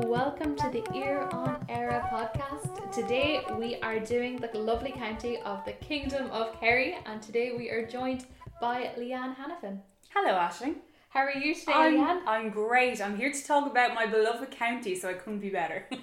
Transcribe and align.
welcome 0.00 0.54
to 0.56 0.68
the 0.70 0.84
Ear 0.94 1.26
on 1.32 1.64
Era 1.70 2.06
podcast. 2.12 2.92
Today 2.92 3.42
we 3.58 3.76
are 3.80 3.98
doing 3.98 4.36
the 4.36 4.58
lovely 4.58 4.90
county 4.90 5.38
of 5.38 5.64
the 5.64 5.72
Kingdom 5.72 6.30
of 6.30 6.58
Kerry, 6.60 6.98
and 7.06 7.22
today 7.22 7.54
we 7.56 7.70
are 7.70 7.86
joined 7.86 8.26
by 8.60 8.90
Leanne 8.98 9.34
Hannafin. 9.34 9.78
Hello, 10.10 10.34
Ashling. 10.34 10.74
How 11.08 11.20
are 11.20 11.32
you 11.32 11.54
today, 11.54 11.72
I'm, 11.72 11.96
Leanne? 11.96 12.20
I'm 12.26 12.50
great. 12.50 13.00
I'm 13.00 13.16
here 13.16 13.32
to 13.32 13.46
talk 13.46 13.70
about 13.70 13.94
my 13.94 14.04
beloved 14.04 14.50
county, 14.50 14.94
so 14.96 15.08
I 15.08 15.14
couldn't 15.14 15.40
be 15.40 15.50
better. 15.50 15.86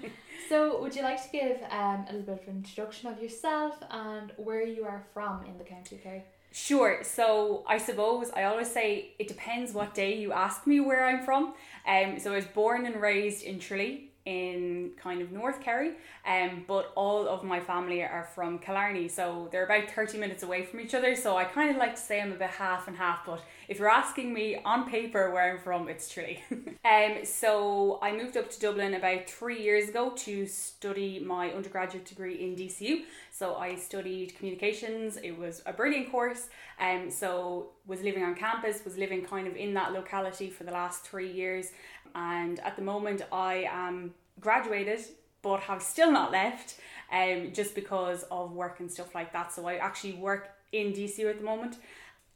So, 0.49 0.79
would 0.81 0.93
you 0.93 1.03
like 1.03 1.23
to 1.23 1.29
give 1.31 1.57
um, 1.71 2.05
a 2.09 2.11
little 2.11 2.21
bit 2.21 2.41
of 2.41 2.47
an 2.49 2.57
introduction 2.57 3.09
of 3.09 3.19
yourself 3.23 3.81
and 3.89 4.33
where 4.35 4.61
you 4.61 4.83
are 4.83 5.03
from 5.13 5.45
in 5.45 5.57
the 5.57 5.63
county 5.63 5.95
of 5.95 6.03
Kerry? 6.03 6.23
Sure. 6.54 7.04
So 7.04 7.63
I 7.67 7.77
suppose 7.77 8.31
I 8.31 8.43
always 8.43 8.71
say 8.71 9.11
it 9.20 9.27
depends 9.27 9.73
what 9.73 9.93
day 9.93 10.17
you 10.17 10.31
ask 10.31 10.65
me 10.65 10.79
where 10.79 11.05
I'm 11.05 11.25
from. 11.25 11.53
Um, 11.85 12.20
so 12.20 12.31
I 12.31 12.35
was 12.35 12.45
born 12.45 12.85
and 12.85 13.02
raised 13.02 13.43
in 13.43 13.59
Tralee 13.59 14.11
in 14.25 14.91
kind 14.95 15.21
of 15.21 15.31
North 15.31 15.59
Kerry, 15.59 15.91
um, 16.26 16.63
but 16.66 16.93
all 16.95 17.27
of 17.27 17.43
my 17.43 17.59
family 17.59 18.02
are 18.02 18.29
from 18.34 18.57
Killarney, 18.57 19.09
so 19.09 19.49
they're 19.52 19.66
about 19.66 19.91
30 19.91 20.17
minutes 20.17 20.43
away 20.43 20.63
from 20.63 20.79
each 20.79 20.93
other. 20.93 21.13
So 21.16 21.35
I 21.35 21.43
kind 21.43 21.70
of 21.70 21.76
like 21.76 21.95
to 21.95 22.02
say 22.02 22.21
I'm 22.21 22.31
a 22.31 22.35
bit 22.35 22.49
half 22.49 22.88
and 22.88 22.95
half, 22.95 23.26
but 23.26 23.43
if 23.73 23.80
you're 23.80 23.90
asking 23.90 24.32
me 24.32 24.55
on 24.63 24.88
paper 24.88 25.32
where 25.32 25.52
I'm 25.52 25.58
from, 25.58 25.90
it's 25.90 26.08
Tralee. 26.08 26.44
um, 26.86 27.26
so 27.26 27.98
I 28.04 28.16
moved 28.16 28.38
up 28.38 28.52
to 28.52 28.59
Dublin 28.59 28.94
about 28.94 29.27
three 29.27 29.63
years 29.63 29.90
ago 29.90 30.12
to 30.18 30.46
study 30.46 31.20
my 31.20 31.49
undergraduate 31.49 32.05
degree 32.05 32.36
in 32.36 32.55
DCU. 32.55 33.05
So 33.32 33.55
I 33.55 33.73
studied 33.73 34.38
communications. 34.38 35.18
It 35.18 35.32
was 35.32 35.63
a 35.66 35.73
brilliant 35.73 36.12
course. 36.12 36.49
Um, 36.80 37.09
so 37.09 37.72
was 37.88 38.04
living 38.04 38.23
on 38.23 38.36
campus, 38.36 38.86
was 38.86 38.96
living 38.96 39.26
kind 39.26 39.48
of 39.48 39.55
in 39.55 39.74
that 39.74 39.91
locality 39.91 40.52
for 40.52 40.66
the 40.66 40.71
last 40.71 41.04
three 41.04 41.32
years, 41.32 41.71
and 42.13 42.60
at 42.60 42.76
the 42.76 42.84
moment 42.84 43.24
I 43.32 43.68
am 43.71 44.13
graduated, 44.40 44.99
but 45.41 45.62
have 45.62 45.82
still 45.82 46.12
not 46.12 46.32
left, 46.32 46.76
um, 47.12 47.49
just 47.54 47.74
because 47.74 48.21
of 48.30 48.52
work 48.52 48.82
and 48.82 48.91
stuff 48.91 49.15
like 49.15 49.34
that. 49.34 49.52
So 49.52 49.68
I 49.68 49.77
actually 49.77 50.13
work 50.13 50.52
in 50.71 50.93
DCU 50.93 51.27
at 51.32 51.40
the 51.40 51.43
moment, 51.43 51.77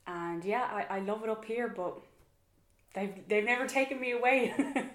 and 0.07 0.43
yeah, 0.43 0.67
I, 0.89 0.97
I 0.97 0.99
love 1.01 1.23
it 1.23 1.29
up 1.29 1.45
here, 1.45 1.67
but 1.67 1.99
they've 2.93 3.13
they've 3.27 3.45
never 3.45 3.67
taken 3.67 3.99
me 3.99 4.11
away. 4.13 4.53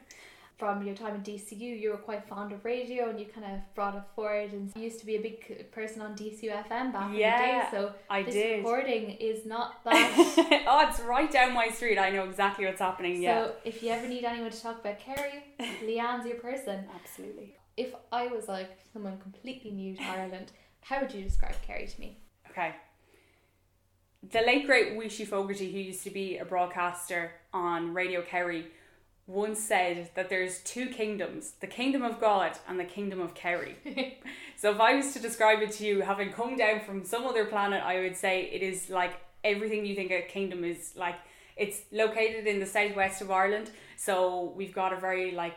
From 0.59 0.87
your 0.87 0.95
time 0.95 1.17
in 1.17 1.23
DCU, 1.23 1.81
you 1.81 1.91
were 1.91 1.97
quite 1.97 2.29
fond 2.29 2.53
of 2.53 2.65
radio 2.65 3.11
and 3.11 3.19
you 3.19 3.27
kind 3.27 3.45
of 3.53 3.59
brought 3.75 3.97
it 3.97 4.03
forward. 4.15 4.53
And 4.53 4.71
you 4.77 4.83
used 4.83 5.01
to 5.01 5.07
be 5.07 5.17
a 5.17 5.21
big 5.21 5.73
person 5.73 6.01
on 6.03 6.15
DCU 6.15 6.53
FM 6.69 6.93
back 6.93 7.11
Yeah, 7.13 7.43
in 7.43 7.57
the 7.57 7.63
day. 7.63 7.69
So, 7.73 7.93
I 8.09 8.23
this 8.23 8.35
did. 8.35 8.59
recording 8.59 9.11
is 9.11 9.45
not 9.45 9.83
that. 9.85 10.65
oh, 10.69 10.87
it's 10.89 11.01
right 11.01 11.29
down 11.33 11.53
my 11.53 11.69
street. 11.71 11.99
I 11.99 12.11
know 12.11 12.23
exactly 12.29 12.65
what's 12.65 12.79
happening. 12.81 13.21
Yeah, 13.21 13.47
So, 13.47 13.55
if 13.65 13.83
you 13.83 13.91
ever 13.91 14.07
need 14.07 14.23
anyone 14.25 14.53
to 14.53 14.63
talk 14.63 14.79
about 14.79 15.01
Kerry, 15.01 15.43
Leanne's 15.85 16.27
your 16.27 16.37
person. 16.37 16.85
absolutely. 16.95 17.57
If 17.77 17.93
I 18.13 18.29
was 18.29 18.47
like 18.47 18.71
someone 18.93 19.19
completely 19.19 19.73
new 19.73 19.97
to 19.97 20.03
Ireland, 20.05 20.53
how 20.83 21.01
would 21.01 21.13
you 21.13 21.25
describe 21.25 21.57
Kerry 21.67 21.89
to 21.89 22.01
me? 22.01 22.19
Okay. 22.51 22.73
The 24.31 24.41
late 24.41 24.67
great 24.67 24.97
Weeshie 24.97 25.27
Fogarty, 25.27 25.73
who 25.73 25.78
used 25.78 26.05
to 26.05 26.11
be 26.11 26.39
a 26.39 26.45
broadcaster 26.45 27.33
on 27.53 27.92
Radio 27.92 28.23
Kerry, 28.23 28.67
once 29.27 29.59
said 29.59 30.11
that 30.15 30.28
there's 30.28 30.61
two 30.61 30.87
kingdoms 30.87 31.55
the 31.61 31.67
kingdom 31.67 32.03
of 32.03 32.20
God 32.20 32.56
and 32.69 32.78
the 32.78 32.84
kingdom 32.84 33.20
of 33.20 33.34
Kerry. 33.34 33.77
so 34.56 34.70
if 34.70 34.78
I 34.78 34.95
was 34.95 35.12
to 35.15 35.19
describe 35.19 35.61
it 35.61 35.73
to 35.73 35.84
you, 35.84 36.03
having 36.03 36.33
come 36.33 36.56
down 36.56 36.81
from 36.81 37.05
some 37.05 37.27
other 37.27 37.47
planet, 37.47 37.83
I 37.83 37.98
would 38.00 38.17
say 38.17 38.43
it 38.53 38.62
is 38.62 38.91
like 38.91 39.15
everything 39.43 39.84
you 39.84 39.97
think 39.97 40.12
a 40.12 40.23
kingdom 40.23 40.65
is 40.65 40.95
like. 40.97 41.17
It's 41.55 41.83
located 41.93 42.47
in 42.47 42.61
the 42.61 42.67
southwest 42.67 43.20
of 43.20 43.31
Ireland, 43.31 43.70
so 43.97 44.55
we've 44.56 44.73
got 44.73 44.93
a 44.93 44.97
very 44.97 45.33
like 45.33 45.56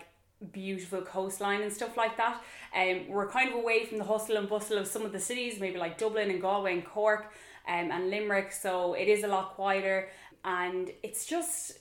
beautiful 0.52 1.02
coastline 1.02 1.62
and 1.62 1.72
stuff 1.72 1.96
like 1.96 2.18
that. 2.18 2.42
Um, 2.76 3.08
we're 3.08 3.30
kind 3.30 3.50
of 3.50 3.56
away 3.56 3.86
from 3.86 4.00
the 4.00 4.04
hustle 4.04 4.38
and 4.38 4.50
bustle 4.50 4.78
of 4.78 4.88
some 4.88 5.04
of 5.04 5.14
the 5.14 5.20
cities, 5.20 5.60
maybe 5.60 5.78
like 5.78 5.98
Dublin 5.98 6.30
and 6.30 6.42
Galway 6.42 6.74
and 6.74 6.86
Cork 6.86 7.32
um, 7.68 7.92
and 7.92 8.10
Limerick. 8.10 8.52
So 8.52 8.94
it 8.94 9.08
is 9.08 9.24
a 9.24 9.28
lot 9.28 9.56
quieter, 9.56 10.10
and 10.44 10.92
it's 11.04 11.26
just 11.26 11.74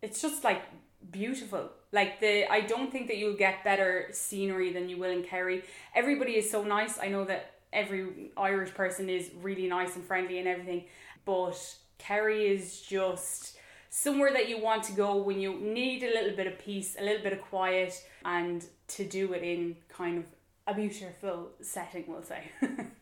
it's 0.00 0.20
just 0.20 0.44
like 0.44 0.62
beautiful. 1.10 1.70
Like 1.92 2.20
the 2.20 2.50
I 2.50 2.60
don't 2.62 2.90
think 2.90 3.08
that 3.08 3.16
you'll 3.18 3.36
get 3.36 3.64
better 3.64 4.08
scenery 4.12 4.72
than 4.72 4.88
you 4.88 4.96
will 4.98 5.10
in 5.10 5.22
Kerry. 5.22 5.64
Everybody 5.94 6.32
is 6.32 6.50
so 6.50 6.64
nice. 6.64 6.98
I 6.98 7.08
know 7.08 7.24
that 7.24 7.54
every 7.72 8.30
Irish 8.36 8.74
person 8.74 9.08
is 9.08 9.30
really 9.40 9.68
nice 9.68 9.96
and 9.96 10.04
friendly 10.04 10.38
and 10.38 10.48
everything, 10.48 10.84
but 11.24 11.58
Kerry 11.98 12.48
is 12.48 12.80
just 12.80 13.56
somewhere 13.90 14.32
that 14.32 14.48
you 14.48 14.58
want 14.58 14.82
to 14.84 14.92
go 14.92 15.16
when 15.16 15.38
you 15.38 15.54
need 15.54 16.02
a 16.02 16.12
little 16.12 16.34
bit 16.34 16.46
of 16.46 16.58
peace, 16.58 16.96
a 16.98 17.04
little 17.04 17.22
bit 17.22 17.34
of 17.34 17.42
quiet, 17.42 17.94
and 18.24 18.64
to 18.88 19.04
do 19.04 19.32
it 19.34 19.42
in 19.42 19.76
kind 19.88 20.18
of 20.18 20.24
a 20.66 20.74
beautiful 20.74 21.50
setting, 21.60 22.04
we'll 22.06 22.22
say. 22.22 22.50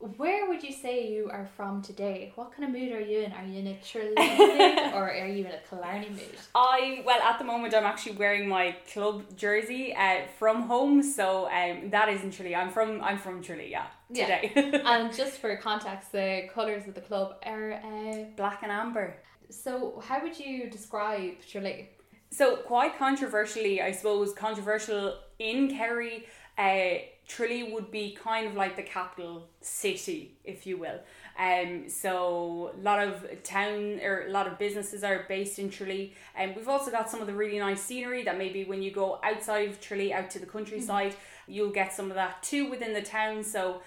Where 0.00 0.48
would 0.48 0.62
you 0.62 0.72
say 0.72 1.08
you 1.08 1.28
are 1.28 1.48
from 1.56 1.82
today? 1.82 2.30
What 2.36 2.52
kind 2.52 2.64
of 2.64 2.70
mood 2.70 2.92
are 2.92 3.00
you 3.00 3.18
in? 3.22 3.32
Are 3.32 3.44
you 3.44 3.58
in 3.58 3.66
a 3.66 3.76
Tralee 3.84 4.14
mood 4.16 4.94
or 4.94 5.10
are 5.10 5.26
you 5.26 5.44
in 5.44 5.50
a 5.50 5.58
Killarney 5.68 6.08
mood? 6.10 6.36
I 6.54 7.02
well 7.04 7.20
at 7.20 7.40
the 7.40 7.44
moment 7.44 7.74
I'm 7.74 7.82
actually 7.84 8.12
wearing 8.16 8.48
my 8.48 8.76
club 8.92 9.24
jersey 9.36 9.92
uh, 9.96 10.20
from 10.38 10.62
home, 10.62 11.02
so 11.02 11.46
um 11.50 11.90
that 11.90 12.08
isn't 12.10 12.30
Tralee. 12.32 12.54
I'm 12.54 12.70
from 12.70 13.02
I'm 13.02 13.18
from 13.18 13.42
Tralee, 13.42 13.70
yeah. 13.70 13.86
Yeah. 14.08 14.40
Today. 14.40 14.80
and 14.84 15.12
just 15.12 15.38
for 15.38 15.56
context, 15.56 16.12
the 16.12 16.48
colours 16.54 16.86
of 16.86 16.94
the 16.94 17.00
club 17.00 17.34
are. 17.44 17.72
Uh, 17.72 18.24
Black 18.36 18.62
and 18.62 18.70
amber. 18.70 19.16
so, 19.50 20.00
how 20.06 20.22
would 20.22 20.38
you 20.38 20.70
describe 20.70 21.32
Tralee? 21.50 21.88
So 22.30 22.56
quite 22.56 22.96
controversially, 22.98 23.82
I 23.82 23.90
suppose 23.92 24.32
controversial 24.32 25.18
in 25.38 25.68
Kerry, 25.76 26.26
uh, 26.56 26.98
Tralee 27.28 27.72
would 27.72 27.90
be 27.90 28.16
kind 28.20 28.46
of 28.46 28.54
like 28.54 28.74
the 28.74 28.82
capital 28.82 29.46
city, 29.60 30.32
if 30.44 30.66
you 30.66 30.78
will. 30.78 30.98
Um, 31.38 31.88
so 31.88 32.72
a 32.76 32.80
lot 32.82 33.06
of 33.06 33.42
town 33.44 34.00
or 34.02 34.26
a 34.26 34.30
lot 34.30 34.46
of 34.48 34.58
businesses 34.58 35.04
are 35.04 35.26
based 35.28 35.58
in 35.58 35.70
Tralee, 35.70 36.14
and 36.34 36.56
we've 36.56 36.68
also 36.68 36.90
got 36.90 37.10
some 37.10 37.20
of 37.20 37.26
the 37.26 37.34
really 37.34 37.58
nice 37.58 37.82
scenery 37.82 38.24
that 38.24 38.38
maybe 38.38 38.64
when 38.64 38.82
you 38.82 38.90
go 38.90 39.20
outside 39.22 39.68
of 39.68 39.80
Tralee, 39.80 40.12
out 40.12 40.30
to 40.30 40.38
the 40.38 40.46
countryside, 40.46 41.14
you'll 41.46 41.70
get 41.70 41.92
some 41.92 42.10
of 42.10 42.16
that 42.16 42.42
too 42.42 42.68
within 42.70 42.92
the 42.94 43.02
town. 43.02 43.44
So 43.44 43.82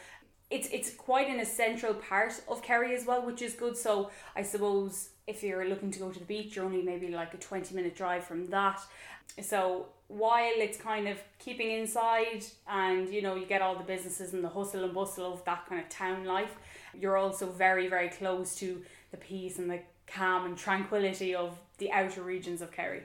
it's 0.50 0.68
it's 0.72 0.94
quite 0.94 1.28
an 1.28 1.40
essential 1.40 1.94
part 1.96 2.40
of 2.47 2.62
Kerry 2.62 2.96
as 2.96 3.06
well, 3.06 3.25
which 3.25 3.41
is 3.41 3.53
good. 3.53 3.75
So 3.75 4.12
I 4.35 4.44
suppose 4.44 5.09
if 5.25 5.44
you're 5.44 5.68
looking 5.68 5.91
to 5.91 6.00
go 6.00 6.12
to 6.12 6.19
the 6.19 6.25
beach, 6.25 6.56
you're 6.56 6.66
only 6.66 6.84
maybe 6.84 7.08
like 7.09 7.34
a 7.34 7.38
twenty 7.38 7.73
minute 7.73 7.96
drive 7.96 8.23
from 8.23 8.47
that. 8.47 8.79
So 9.39 9.87
while 10.07 10.53
it's 10.55 10.77
kind 10.77 11.07
of 11.07 11.17
keeping 11.39 11.71
inside 11.71 12.43
and 12.67 13.09
you 13.09 13.21
know 13.21 13.35
you 13.35 13.45
get 13.45 13.61
all 13.61 13.75
the 13.75 13.83
businesses 13.83 14.33
and 14.33 14.43
the 14.43 14.49
hustle 14.49 14.83
and 14.83 14.93
bustle 14.93 15.33
of 15.33 15.45
that 15.45 15.65
kind 15.67 15.81
of 15.81 15.89
town 15.89 16.25
life, 16.25 16.55
you're 16.99 17.17
also 17.17 17.49
very 17.49 17.87
very 17.87 18.09
close 18.09 18.55
to 18.55 18.81
the 19.11 19.17
peace 19.17 19.57
and 19.57 19.69
the 19.69 19.79
calm 20.07 20.45
and 20.45 20.57
tranquility 20.57 21.33
of 21.33 21.57
the 21.77 21.91
outer 21.91 22.21
regions 22.21 22.61
of 22.61 22.71
Kerry. 22.71 23.03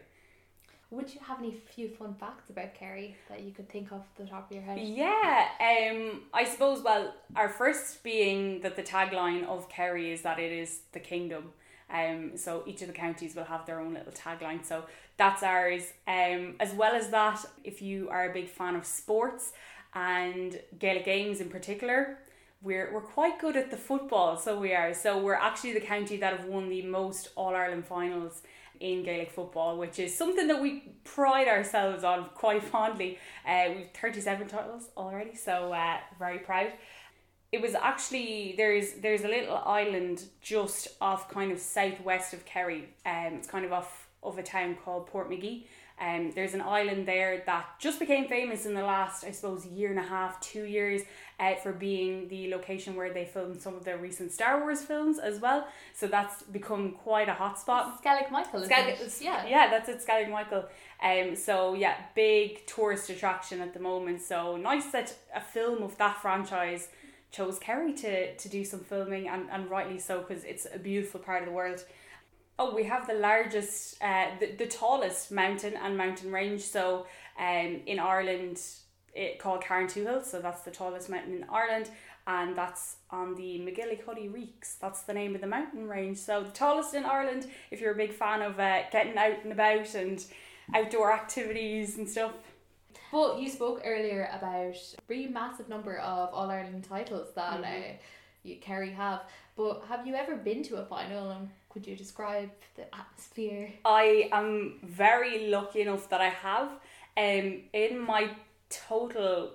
Would 0.90 1.12
you 1.12 1.20
have 1.26 1.40
any 1.40 1.50
few 1.74 1.88
fun 1.88 2.14
facts 2.14 2.48
about 2.48 2.74
Kerry 2.74 3.16
that 3.28 3.42
you 3.42 3.50
could 3.50 3.68
think 3.68 3.92
off 3.92 4.04
the 4.16 4.24
top 4.24 4.50
of 4.50 4.54
your 4.54 4.64
head? 4.64 4.78
Yeah, 4.78 5.48
um, 5.60 6.22
I 6.32 6.44
suppose. 6.44 6.82
Well, 6.82 7.12
our 7.34 7.48
first 7.48 8.04
being 8.04 8.60
that 8.60 8.76
the 8.76 8.84
tagline 8.84 9.44
of 9.46 9.68
Kerry 9.68 10.12
is 10.12 10.22
that 10.22 10.38
it 10.38 10.52
is 10.52 10.80
the 10.92 11.00
kingdom. 11.00 11.52
Um, 11.92 12.36
so 12.36 12.62
each 12.66 12.82
of 12.82 12.88
the 12.88 12.94
counties 12.94 13.34
will 13.34 13.44
have 13.44 13.66
their 13.66 13.80
own 13.80 13.94
little 13.94 14.12
tagline. 14.12 14.64
So 14.64 14.84
that's 15.16 15.42
ours. 15.42 15.92
Um, 16.06 16.56
as 16.60 16.72
well 16.72 16.94
as 16.94 17.10
that, 17.10 17.44
if 17.64 17.80
you 17.80 18.08
are 18.10 18.30
a 18.30 18.32
big 18.32 18.48
fan 18.48 18.74
of 18.74 18.84
sports 18.84 19.52
and 19.94 20.60
Gaelic 20.78 21.04
games 21.04 21.40
in 21.40 21.48
particular, 21.48 22.18
we're 22.62 22.92
we're 22.92 23.00
quite 23.00 23.38
good 23.38 23.56
at 23.56 23.70
the 23.70 23.76
football. 23.76 24.36
So 24.36 24.58
we 24.58 24.74
are. 24.74 24.92
So 24.94 25.18
we're 25.18 25.34
actually 25.34 25.74
the 25.74 25.80
county 25.80 26.16
that 26.18 26.36
have 26.36 26.46
won 26.46 26.68
the 26.68 26.82
most 26.82 27.30
All 27.36 27.54
Ireland 27.54 27.86
finals 27.86 28.42
in 28.80 29.02
Gaelic 29.02 29.30
football, 29.30 29.78
which 29.78 29.98
is 29.98 30.14
something 30.14 30.48
that 30.48 30.60
we 30.60 30.92
pride 31.04 31.48
ourselves 31.48 32.04
on 32.04 32.28
quite 32.34 32.62
fondly. 32.62 33.18
Uh, 33.46 33.68
we've 33.74 33.88
37 33.90 34.48
titles 34.48 34.88
already, 34.96 35.34
so 35.34 35.72
uh, 35.72 35.98
very 36.18 36.38
proud. 36.38 36.72
It 37.56 37.62
was 37.62 37.74
actually 37.74 38.54
there's 38.58 38.92
there's 39.00 39.22
a 39.22 39.28
little 39.28 39.56
island 39.56 40.24
just 40.42 40.88
off 41.00 41.30
kind 41.30 41.50
of 41.50 41.58
southwest 41.58 42.34
of 42.34 42.44
Kerry. 42.44 42.90
Um, 43.06 43.32
it's 43.38 43.48
kind 43.48 43.64
of 43.64 43.72
off 43.72 44.08
of 44.22 44.36
a 44.36 44.42
town 44.42 44.76
called 44.84 45.10
Portmagee. 45.10 45.64
Um, 45.98 46.32
there's 46.34 46.52
an 46.52 46.60
island 46.60 47.08
there 47.08 47.42
that 47.46 47.66
just 47.78 47.98
became 47.98 48.28
famous 48.28 48.66
in 48.66 48.74
the 48.74 48.82
last, 48.82 49.24
I 49.24 49.30
suppose, 49.30 49.64
year 49.64 49.88
and 49.88 49.98
a 49.98 50.02
half, 50.02 50.38
two 50.40 50.64
years, 50.64 51.00
uh, 51.40 51.54
for 51.54 51.72
being 51.72 52.28
the 52.28 52.50
location 52.50 52.94
where 52.96 53.14
they 53.14 53.24
filmed 53.24 53.62
some 53.62 53.74
of 53.74 53.84
their 53.84 53.96
recent 53.96 54.30
Star 54.30 54.60
Wars 54.60 54.82
films 54.82 55.18
as 55.18 55.40
well. 55.40 55.66
So 55.94 56.06
that's 56.06 56.42
become 56.42 56.92
quite 56.92 57.30
a 57.30 57.32
hotspot. 57.32 57.98
Skellig 58.02 58.30
Michael, 58.30 58.60
it? 59.22 59.24
Yeah. 59.24 59.46
yeah, 59.46 59.70
that's 59.70 59.88
it, 59.88 60.06
Skellig 60.06 60.30
Michael. 60.30 60.66
Um, 61.02 61.34
so 61.34 61.72
yeah, 61.72 61.94
big 62.14 62.66
tourist 62.66 63.08
attraction 63.08 63.62
at 63.62 63.72
the 63.72 63.80
moment. 63.80 64.20
So 64.20 64.58
nice 64.58 64.86
that 64.92 65.14
a 65.34 65.40
film 65.40 65.82
of 65.82 65.96
that 65.96 66.20
franchise 66.20 66.88
chose 67.36 67.58
Kerry 67.58 67.92
to 67.94 68.34
to 68.34 68.48
do 68.48 68.64
some 68.64 68.80
filming, 68.80 69.28
and, 69.28 69.48
and 69.50 69.70
rightly 69.70 69.98
so 69.98 70.20
because 70.20 70.44
it's 70.44 70.66
a 70.72 70.78
beautiful 70.78 71.20
part 71.20 71.42
of 71.42 71.48
the 71.48 71.54
world. 71.54 71.84
Oh, 72.58 72.74
we 72.74 72.84
have 72.84 73.06
the 73.06 73.14
largest, 73.14 74.02
uh, 74.02 74.28
the, 74.40 74.52
the 74.52 74.66
tallest 74.66 75.30
mountain 75.30 75.74
and 75.76 75.96
mountain 75.96 76.32
range. 76.32 76.62
So, 76.62 77.06
um, 77.38 77.82
in 77.84 77.98
Ireland, 77.98 78.62
it 79.14 79.38
called 79.38 79.62
Carrauntoohil, 79.62 80.24
so 80.24 80.40
that's 80.40 80.62
the 80.62 80.70
tallest 80.70 81.10
mountain 81.10 81.34
in 81.34 81.44
Ireland, 81.50 81.90
and 82.26 82.56
that's 82.56 82.96
on 83.10 83.34
the 83.34 83.58
MacGillycuddy 83.58 84.32
Reeks. 84.32 84.76
That's 84.80 85.02
the 85.02 85.12
name 85.12 85.34
of 85.34 85.42
the 85.42 85.46
mountain 85.46 85.86
range. 85.86 86.16
So 86.16 86.44
the 86.44 86.50
tallest 86.50 86.94
in 86.94 87.04
Ireland. 87.04 87.46
If 87.70 87.80
you're 87.80 87.92
a 87.92 87.96
big 87.96 88.12
fan 88.12 88.40
of 88.40 88.58
uh, 88.58 88.82
getting 88.90 89.18
out 89.18 89.42
and 89.44 89.52
about 89.52 89.94
and 89.94 90.24
outdoor 90.74 91.12
activities 91.12 91.98
and 91.98 92.08
stuff. 92.08 92.32
But 93.12 93.38
you 93.38 93.48
spoke 93.48 93.82
earlier 93.84 94.28
about 94.32 94.76
really 95.08 95.28
massive 95.28 95.68
number 95.68 95.98
of 95.98 96.34
All 96.34 96.50
Ireland 96.50 96.84
titles 96.84 97.32
that 97.34 97.60
Mhm. 97.62 97.94
uh, 97.94 97.96
you 98.42 98.56
Kerry 98.56 98.90
have. 98.92 99.22
But 99.56 99.84
have 99.88 100.06
you 100.06 100.14
ever 100.14 100.36
been 100.36 100.62
to 100.64 100.76
a 100.76 100.84
final 100.84 101.30
and 101.30 101.50
could 101.70 101.86
you 101.86 101.96
describe 101.96 102.50
the 102.74 102.84
atmosphere? 102.94 103.72
I 103.84 104.28
am 104.32 104.80
very 104.82 105.46
lucky 105.48 105.80
enough 105.82 106.08
that 106.08 106.20
I 106.20 106.28
have. 106.28 106.68
Um, 107.16 107.64
in 107.72 107.98
my 107.98 108.34
total, 108.68 109.52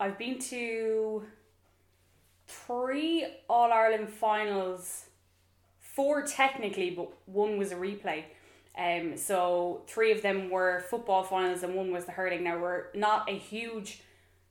I've 0.00 0.18
been 0.18 0.38
to 0.38 1.26
three 2.46 3.26
All 3.48 3.72
Ireland 3.72 4.08
finals, 4.08 5.06
four 5.78 6.22
technically, 6.22 6.90
but 6.90 7.08
one 7.26 7.58
was 7.58 7.72
a 7.72 7.76
replay. 7.76 8.24
Um, 8.78 9.16
so 9.16 9.82
three 9.88 10.12
of 10.12 10.22
them 10.22 10.50
were 10.50 10.84
football 10.88 11.24
finals 11.24 11.64
and 11.64 11.74
one 11.74 11.90
was 11.90 12.04
the 12.04 12.12
hurling. 12.12 12.44
Now 12.44 12.58
we're 12.60 12.84
not 12.94 13.28
a 13.28 13.36
huge 13.36 14.02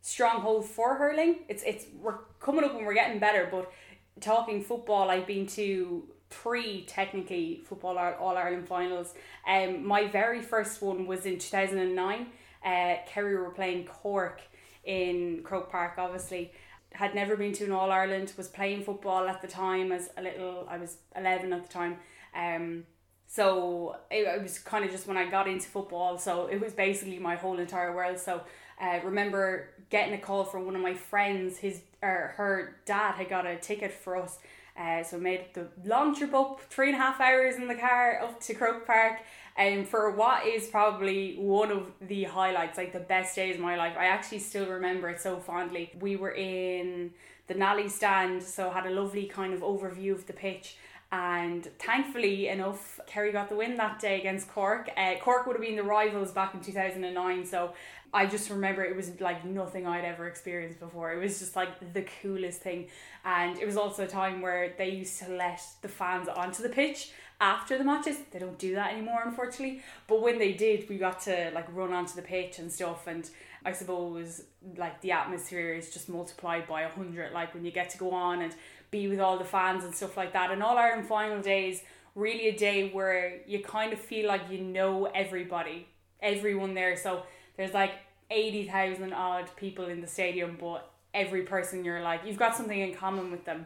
stronghold 0.02 0.66
for 0.66 0.96
hurling. 0.96 1.40
It's 1.48 1.64
it's 1.64 1.86
we're 2.02 2.20
coming 2.40 2.66
up 2.66 2.76
and 2.76 2.86
we're 2.86 2.94
getting 2.94 3.20
better, 3.20 3.48
but 3.50 3.72
talking 4.20 4.64
football, 4.64 5.10
I've 5.10 5.28
been 5.28 5.48
to 5.48 6.04
three 6.30 6.84
technically 6.86 7.62
football 7.66 7.98
All 7.98 8.36
Ireland 8.36 8.68
finals. 8.68 9.14
Um, 9.48 9.86
my 9.86 10.08
very 10.08 10.42
first 10.42 10.82
one 10.82 11.08
was 11.08 11.26
in 11.26 11.40
two 11.40 11.50
thousand 11.50 11.80
and 11.80 11.96
nine. 11.96 12.28
Uh, 12.66 12.96
Kerry 13.08 13.38
were 13.38 13.52
playing 13.52 13.86
Cork 13.86 14.42
in 14.84 15.42
Croke 15.44 15.72
Park, 15.72 15.94
obviously. 15.98 16.52
Had 16.92 17.16
never 17.16 17.38
been 17.38 17.54
to 17.54 17.66
an 17.66 17.72
All 17.72 17.92
Ireland. 17.92 18.34
Was 18.36 18.50
playing 18.50 18.84
football 18.84 19.28
at 19.28 19.42
the 19.42 19.48
time 19.48 19.94
as 19.94 20.10
a 20.18 20.22
little. 20.22 20.68
I 20.70 20.78
was 20.78 20.98
eleven 21.16 21.54
at 21.54 21.64
the 21.64 21.72
time. 21.72 21.98
Um, 22.36 22.84
so 23.28 23.98
it, 24.10 24.26
it 24.28 24.42
was 24.42 24.58
kind 24.58 24.86
of 24.86 24.92
just 24.92 25.06
when 25.06 25.18
I 25.18 25.30
got 25.30 25.48
into 25.48 25.68
football. 25.68 26.18
So 26.18 26.48
it 26.48 26.60
was 26.60 26.74
basically 26.74 27.20
my 27.20 27.36
whole 27.36 27.60
entire 27.60 27.94
world. 27.94 28.18
So 28.18 28.42
I 28.80 29.00
uh, 29.00 29.04
remember 29.04 29.70
getting 29.90 30.14
a 30.14 30.18
call 30.18 30.46
from 30.46 30.66
one 30.66 30.76
of 30.76 30.82
my 30.82 30.94
friends. 30.94 31.58
His 31.58 31.82
or 32.02 32.34
her 32.38 32.78
dad 32.86 33.16
had 33.16 33.30
got 33.30 33.46
a 33.46 33.58
ticket 33.58 33.92
for 33.92 34.16
us. 34.16 34.40
Uh, 34.80 35.04
so 35.04 35.18
made 35.18 35.46
the 35.54 35.68
long 35.86 36.16
trip 36.16 36.36
up, 36.36 36.62
three 36.70 36.90
and 36.90 36.96
a 36.96 37.00
half 37.00 37.20
hours 37.20 37.56
in 37.56 37.68
the 37.68 37.76
car 37.76 38.22
up 38.22 38.40
to 38.40 38.54
Croke 38.54 38.86
Park. 38.86 39.20
And 39.58 39.80
um, 39.80 39.86
for 39.86 40.12
what 40.12 40.46
is 40.46 40.68
probably 40.68 41.36
one 41.36 41.72
of 41.72 41.92
the 42.00 42.26
highlights, 42.26 42.78
like 42.78 42.94
the 42.94 43.00
best 43.00 43.36
days 43.36 43.56
of 43.56 43.62
my 43.62 43.76
life, 43.76 43.96
I 43.98 44.06
actually 44.06 44.40
still 44.40 44.68
remember 44.68 45.10
it 45.10 45.20
so 45.20 45.38
fondly. 45.38 45.92
We 46.00 46.16
were 46.16 46.32
in 46.32 47.12
the 47.48 47.56
Nally 47.56 47.90
stand, 47.90 48.44
so 48.44 48.70
had 48.70 48.86
a 48.86 48.92
lovely 48.92 49.26
kind 49.26 49.54
of 49.54 49.62
overview 49.62 50.12
of 50.12 50.28
the 50.28 50.34
pitch. 50.34 50.78
And 51.12 51.66
thankfully 51.80 52.50
enough, 52.50 53.00
Kerry 53.08 53.32
got 53.32 53.48
the 53.48 53.56
win 53.56 53.76
that 53.78 54.00
day 54.00 54.20
against 54.20 54.50
Cork. 54.50 54.90
Uh, 54.98 55.16
Cork 55.22 55.48
would 55.48 55.56
have 55.56 55.62
been 55.62 55.78
the 55.78 55.84
rivals 55.84 56.32
back 56.32 56.54
in 56.54 56.60
2009, 56.60 57.46
so 57.46 57.72
I 58.14 58.26
just 58.26 58.50
remember 58.50 58.84
it 58.84 58.96
was 58.96 59.20
like 59.22 59.46
nothing 59.46 59.88
I'd 59.88 60.04
ever 60.04 60.28
experienced 60.28 60.80
before. 60.80 61.14
It 61.14 61.20
was 61.20 61.40
just 61.40 61.56
like 61.56 61.94
the 61.94 62.06
coolest 62.22 62.62
thing. 62.62 62.88
And 63.24 63.58
it 63.58 63.66
was 63.66 63.78
also 63.78 64.04
a 64.04 64.08
time 64.08 64.42
where 64.42 64.74
they 64.78 64.90
used 64.90 65.20
to 65.20 65.30
let 65.30 65.62
the 65.82 65.88
fans 65.88 66.28
onto 66.28 66.64
the 66.64 66.70
pitch 66.70 67.12
after 67.40 67.78
the 67.78 67.84
matches. 67.84 68.18
They 68.32 68.40
don't 68.40 68.58
do 68.58 68.76
that 68.76 68.94
anymore, 68.94 69.22
unfortunately. 69.26 69.82
But 70.08 70.22
when 70.22 70.40
they 70.40 70.54
did, 70.54 70.90
we 70.90 70.98
got 70.98 71.22
to 71.22 71.52
like 71.54 71.68
run 71.74 71.94
onto 71.94 72.16
the 72.16 72.22
pitch 72.22 72.60
and 72.60 72.72
stuff. 72.72 73.08
And 73.08 73.30
I 73.66 73.74
suppose 73.74 74.44
like 74.78 75.02
the 75.02 75.12
atmosphere 75.12 75.74
is 75.74 75.92
just 75.92 76.10
multiplied 76.10 76.68
by 76.68 76.84
a 76.84 76.90
hundred. 76.90 77.34
Like 77.34 77.54
when 77.54 77.66
you 77.66 77.72
get 77.72 77.90
to 77.92 77.98
go 77.98 78.12
on 78.12 78.42
and 78.42 78.56
be 78.92 79.08
with 79.08 79.20
all 79.20 79.38
the 79.38 79.46
fans 79.46 79.84
and 79.84 79.94
stuff 79.94 80.18
like 80.18 80.34
that. 80.34 80.52
And 80.52 80.64
All 80.64 80.78
Ireland 80.78 81.08
final 81.08 81.42
days, 81.42 81.84
really 82.16 82.48
a 82.48 82.58
day 82.58 82.90
where 82.90 83.42
you 83.46 83.60
kind 83.60 83.94
of 83.94 84.00
feel 84.00 84.28
like 84.28 84.42
you 84.50 84.60
know 84.60 85.06
everybody, 85.06 85.88
everyone 86.22 86.74
there. 86.74 86.96
So 86.96 87.24
there's 87.58 87.74
like 87.74 87.92
80,000 88.32 89.14
odd 89.14 89.50
people 89.56 89.86
in 89.86 90.02
the 90.02 90.08
stadium, 90.08 90.58
but 90.60 90.92
every 91.14 91.44
person 91.44 91.84
you're 91.84 92.02
like, 92.02 92.22
you've 92.26 92.38
got 92.38 92.56
something 92.56 92.80
in 92.80 92.94
common 92.94 93.32
with 93.32 93.46
them. 93.46 93.66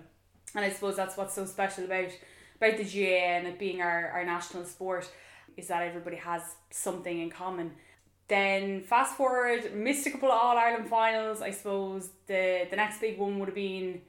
And 0.55 0.65
I 0.65 0.69
suppose 0.69 0.95
that's 0.95 1.17
what's 1.17 1.33
so 1.33 1.45
special 1.45 1.85
about 1.85 2.11
about 2.57 2.77
the 2.77 2.83
GAA 2.83 3.25
and 3.37 3.47
it 3.47 3.57
being 3.57 3.81
our, 3.81 4.09
our 4.09 4.23
national 4.23 4.65
sport 4.65 5.09
is 5.57 5.67
that 5.67 5.81
everybody 5.81 6.17
has 6.17 6.43
something 6.69 7.19
in 7.19 7.29
common. 7.29 7.71
Then 8.27 8.83
fast 8.83 9.17
forward, 9.17 9.65
of 9.65 10.23
All 10.23 10.57
Ireland 10.57 10.87
finals. 10.87 11.41
I 11.41 11.51
suppose 11.51 12.09
the 12.27 12.67
the 12.69 12.75
next 12.75 13.01
big 13.01 13.17
one 13.17 13.39
would 13.39 13.47
have 13.49 13.55
been 13.55 14.01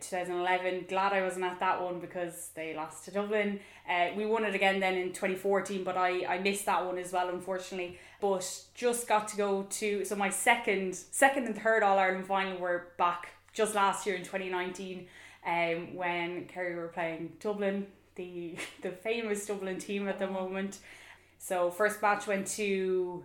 2011. 0.00 0.86
Glad 0.88 1.12
I 1.12 1.22
wasn't 1.22 1.44
at 1.44 1.60
that 1.60 1.82
one 1.82 2.00
because 2.00 2.50
they 2.54 2.74
lost 2.74 3.04
to 3.04 3.10
Dublin. 3.10 3.60
Uh, 3.88 4.08
we 4.16 4.26
won 4.26 4.44
it 4.44 4.54
again 4.54 4.80
then 4.80 4.94
in 4.94 5.08
2014, 5.08 5.84
but 5.84 5.96
I, 5.96 6.24
I 6.26 6.38
missed 6.38 6.66
that 6.66 6.84
one 6.84 6.98
as 6.98 7.12
well, 7.12 7.28
unfortunately. 7.28 7.98
But 8.20 8.64
just 8.74 9.08
got 9.08 9.28
to 9.28 9.36
go 9.36 9.66
to 9.68 10.04
so 10.04 10.16
my 10.16 10.30
second 10.30 10.94
second 10.94 11.46
and 11.46 11.56
third 11.60 11.82
All 11.82 11.98
Ireland 11.98 12.26
final 12.26 12.58
were 12.58 12.88
back 12.96 13.30
just 13.52 13.74
last 13.74 14.06
year 14.06 14.16
in 14.16 14.22
2019, 14.22 15.06
um, 15.46 15.94
when 15.94 16.46
Kerry 16.46 16.76
were 16.76 16.88
playing 16.88 17.32
Dublin, 17.40 17.86
the 18.14 18.56
the 18.82 18.90
famous 18.90 19.46
Dublin 19.46 19.78
team 19.78 20.08
at 20.08 20.18
the 20.18 20.26
moment. 20.26 20.78
So 21.38 21.70
first 21.70 22.02
match 22.02 22.26
went 22.26 22.46
to 22.48 23.24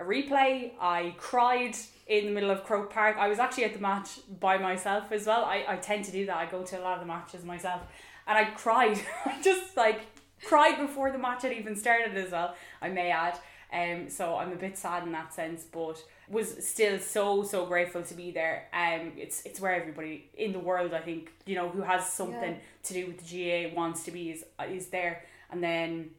a 0.00 0.04
replay. 0.04 0.72
I 0.80 1.14
cried 1.18 1.76
in 2.06 2.24
the 2.26 2.30
middle 2.32 2.50
of 2.50 2.64
Croke 2.64 2.92
Park. 2.92 3.16
I 3.18 3.28
was 3.28 3.38
actually 3.38 3.64
at 3.64 3.74
the 3.74 3.80
match 3.80 4.08
by 4.40 4.58
myself 4.58 5.12
as 5.12 5.26
well. 5.26 5.44
I, 5.44 5.64
I 5.68 5.76
tend 5.76 6.04
to 6.06 6.12
do 6.12 6.26
that. 6.26 6.36
I 6.36 6.46
go 6.46 6.62
to 6.62 6.80
a 6.80 6.82
lot 6.82 6.94
of 6.94 7.00
the 7.00 7.06
matches 7.06 7.44
myself. 7.44 7.82
And 8.26 8.36
I 8.38 8.44
cried. 8.50 8.98
I 9.26 9.40
just 9.42 9.76
like 9.76 10.00
cried 10.44 10.78
before 10.78 11.12
the 11.12 11.18
match 11.18 11.42
had 11.42 11.52
even 11.52 11.76
started 11.76 12.16
as 12.16 12.32
well, 12.32 12.54
I 12.80 12.88
may 12.88 13.10
add. 13.10 13.38
Um, 13.72 14.08
so 14.08 14.36
I'm 14.36 14.50
a 14.52 14.56
bit 14.56 14.76
sad 14.76 15.04
in 15.04 15.12
that 15.12 15.32
sense, 15.32 15.62
but 15.62 16.02
was 16.28 16.66
still 16.66 16.98
so 16.98 17.44
so 17.44 17.66
grateful 17.66 18.02
to 18.02 18.14
be 18.14 18.32
there. 18.32 18.66
Um, 18.72 19.12
it's 19.16 19.46
it's 19.46 19.60
where 19.60 19.74
everybody 19.74 20.28
in 20.36 20.52
the 20.52 20.58
world 20.58 20.92
I 20.92 21.00
think 21.00 21.30
you 21.46 21.54
know 21.54 21.68
who 21.68 21.82
has 21.82 22.04
something 22.06 22.52
Yeah. 22.54 22.56
to 22.84 22.92
do 22.94 23.06
with 23.06 23.18
the 23.18 23.28
GAA 23.68 23.74
wants 23.76 24.02
to 24.04 24.10
be 24.10 24.30
is 24.30 24.44
is 24.68 24.88
there, 24.88 25.22
and 25.52 25.62
then 25.62 26.10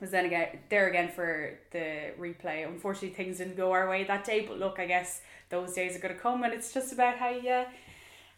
was 0.00 0.10
then 0.10 0.26
again 0.26 0.58
there 0.68 0.88
again 0.88 1.08
for 1.08 1.58
the 1.70 2.12
replay. 2.18 2.66
Unfortunately, 2.66 3.10
things 3.10 3.38
didn't 3.38 3.56
go 3.56 3.72
our 3.72 3.88
way 3.88 4.04
that 4.04 4.24
day, 4.24 4.44
but 4.46 4.58
look, 4.58 4.78
I 4.78 4.86
guess 4.86 5.20
those 5.48 5.72
days 5.72 5.96
are 5.96 6.00
gonna 6.00 6.14
come, 6.14 6.42
and 6.42 6.52
it's 6.52 6.72
just 6.72 6.92
about 6.92 7.16
how 7.16 7.30
you 7.30 7.50
uh, 7.50 7.64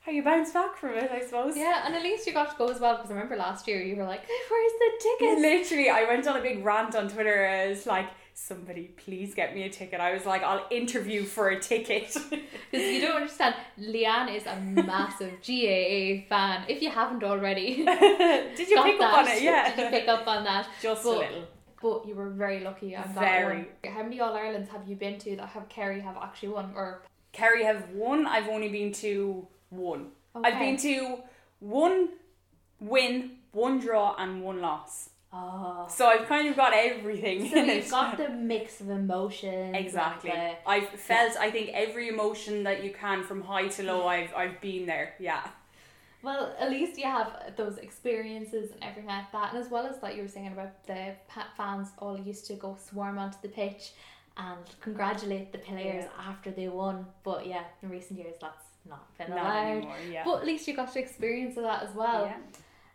how 0.07 0.13
you 0.13 0.23
bounce 0.23 0.53
back 0.53 0.77
from 0.77 0.91
it, 0.91 1.11
I 1.11 1.21
suppose. 1.21 1.57
Yeah, 1.57 1.83
and 1.85 1.95
at 1.95 2.03
least 2.03 2.27
you 2.27 2.33
got 2.33 2.53
to 2.53 2.57
go 2.57 2.69
as 2.69 2.81
well 2.81 2.97
because 2.97 3.11
I 3.11 3.15
remember 3.15 3.37
last 3.37 3.67
year 3.67 3.83
you 3.83 3.97
were 3.97 4.05
like, 4.05 4.23
"Where's 4.51 4.73
the 4.79 4.91
ticket?" 5.01 5.39
Literally, 5.41 5.91
I 5.91 6.05
went 6.05 6.27
on 6.27 6.37
a 6.37 6.43
big 6.43 6.65
rant 6.65 6.95
on 6.95 7.09
Twitter. 7.09 7.45
As 7.45 7.87
like, 7.87 8.07
somebody 8.47 8.88
please 9.02 9.35
get 9.35 9.55
me 9.55 9.62
a 9.62 9.71
ticket. 9.71 9.99
I 9.99 10.12
was 10.12 10.26
like, 10.26 10.43
I'll 10.43 10.66
interview 10.71 11.25
for 11.25 11.49
a 11.49 11.59
ticket. 11.61 12.14
Because 12.71 12.93
you 12.93 13.00
don't 13.00 13.16
understand, 13.16 13.55
Leanne 13.81 14.35
is 14.37 14.45
a 14.45 14.57
massive 14.61 15.35
GAA 15.47 16.26
fan. 16.28 16.64
If 16.69 16.83
you 16.83 16.90
haven't 16.90 17.23
already, 17.25 17.76
Did 18.57 18.59
you 18.69 18.83
pick 18.83 19.00
up 19.00 19.12
on 19.14 19.28
it? 19.28 19.40
Yeah, 19.43 19.75
Did 19.75 19.85
you 19.85 19.90
pick 20.00 20.09
up 20.09 20.26
on 20.26 20.45
that? 20.45 20.69
just 20.83 21.02
a 21.02 21.09
But- 21.09 21.19
little. 21.19 21.45
But 21.81 22.09
you 22.09 22.14
were 22.14 22.31
very 22.31 22.61
lucky 22.64 22.97
on 22.97 23.14
that 23.14 23.21
Very. 23.21 23.69
one. 23.85 23.93
How 23.95 24.02
many 24.02 24.19
All 24.21 24.35
Irelands 24.35 24.71
have 24.71 24.88
you 24.88 24.97
been 24.97 25.19
to 25.19 25.37
that 25.37 25.49
have 25.50 25.69
Kerry 25.69 26.00
have 26.00 26.16
actually 26.16 26.49
won? 26.49 26.73
Or 26.75 27.02
Kerry 27.33 27.64
have 27.64 27.90
won. 27.90 28.26
I've 28.26 28.49
only 28.49 28.71
been 28.71 28.93
to 29.05 29.47
one. 29.69 30.09
Okay. 30.35 30.49
I've 30.49 30.59
been 30.59 30.76
to 30.78 31.19
one 31.61 32.09
win, 32.81 33.33
one 33.52 33.78
draw, 33.78 34.16
and 34.19 34.43
one 34.43 34.61
loss. 34.62 35.11
Oh, 35.37 35.87
So 35.88 36.07
I've 36.07 36.26
kind 36.28 36.49
of 36.49 36.57
got 36.57 36.73
everything. 36.75 37.38
so 37.50 37.57
you've 37.75 37.90
got 37.90 38.16
the 38.16 38.28
mix 38.31 38.81
of 38.81 38.88
emotions. 38.90 39.75
Exactly. 39.76 40.31
the- 40.31 40.55
I've 40.69 40.88
felt 40.88 41.37
I 41.47 41.50
think 41.50 41.71
every 41.75 42.09
emotion 42.09 42.62
that 42.64 42.83
you 42.85 42.90
can 42.93 43.23
from 43.23 43.43
high 43.43 43.69
to 43.76 43.83
low 43.83 44.07
I've 44.07 44.33
I've 44.35 44.61
been 44.61 44.87
there. 44.87 45.14
Yeah. 45.19 45.43
Well, 46.23 46.55
at 46.59 46.71
least 46.71 46.99
you 46.99 47.05
have 47.05 47.31
those 47.57 47.76
experiences 47.78 48.73
and 48.73 48.83
everything 48.83 49.07
like 49.16 49.31
that, 49.33 49.52
and 49.52 49.62
as 49.62 49.71
well 49.71 49.87
as 49.87 50.00
that, 50.00 50.16
you 50.16 50.23
were 50.23 50.28
saying 50.37 50.49
about 50.57 50.85
the 50.87 51.12
fans 51.57 51.88
all 51.99 52.19
used 52.19 52.47
to 52.49 52.55
go 52.55 52.76
swarm 52.88 53.16
onto 53.19 53.37
the 53.43 53.49
pitch 53.49 53.93
and 54.37 54.59
congratulate 54.81 55.52
the 55.52 55.59
players 55.59 56.05
after 56.31 56.50
they 56.50 56.69
won. 56.69 57.07
But 57.23 57.47
yeah, 57.47 57.64
in 57.83 57.90
recent 57.90 58.19
years, 58.19 58.35
that's 58.40 58.64
not 58.88 59.05
been 59.19 59.31
Not 59.31 59.38
allowed. 59.38 59.66
anymore, 59.76 59.97
yeah. 60.11 60.23
But 60.25 60.40
at 60.40 60.47
least 60.47 60.66
you 60.66 60.75
got 60.75 60.93
to 60.95 60.99
experience 60.99 61.55
that 61.57 61.83
as 61.85 61.95
well. 61.95 62.25
yeah. 62.26 62.38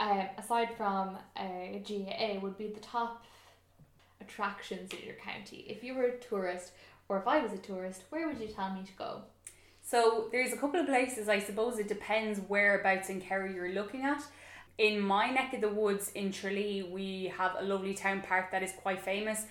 Um, 0.01 0.23
aside 0.35 0.69
from 0.75 1.15
uh, 1.37 1.77
GAA, 1.87 2.39
would 2.41 2.57
be 2.57 2.67
the 2.67 2.79
top 2.79 3.23
attractions 4.19 4.91
in 4.93 5.05
your 5.05 5.15
county. 5.15 5.63
If 5.69 5.83
you 5.83 5.93
were 5.93 6.05
a 6.05 6.17
tourist, 6.17 6.71
or 7.07 7.19
if 7.19 7.27
I 7.27 7.39
was 7.39 7.53
a 7.53 7.59
tourist, 7.59 8.01
where 8.09 8.27
would 8.27 8.39
you 8.39 8.47
tell 8.47 8.73
me 8.73 8.81
to 8.83 8.91
go? 8.93 9.21
So 9.83 10.27
there's 10.31 10.53
a 10.53 10.57
couple 10.57 10.79
of 10.79 10.87
places. 10.87 11.29
I 11.29 11.37
suppose 11.37 11.77
it 11.77 11.87
depends 11.87 12.39
whereabouts 12.47 13.11
in 13.11 13.21
Kerry 13.21 13.53
you're 13.53 13.73
looking 13.73 14.01
at. 14.01 14.23
In 14.79 14.99
my 14.99 15.29
neck 15.29 15.53
of 15.53 15.61
the 15.61 15.69
woods 15.69 16.11
in 16.15 16.31
Tralee, 16.31 16.81
we 16.81 17.31
have 17.37 17.55
a 17.59 17.63
lovely 17.63 17.93
town 17.93 18.23
park 18.27 18.49
that 18.51 18.63
is 18.63 18.71
quite 18.71 19.01
famous. 19.01 19.45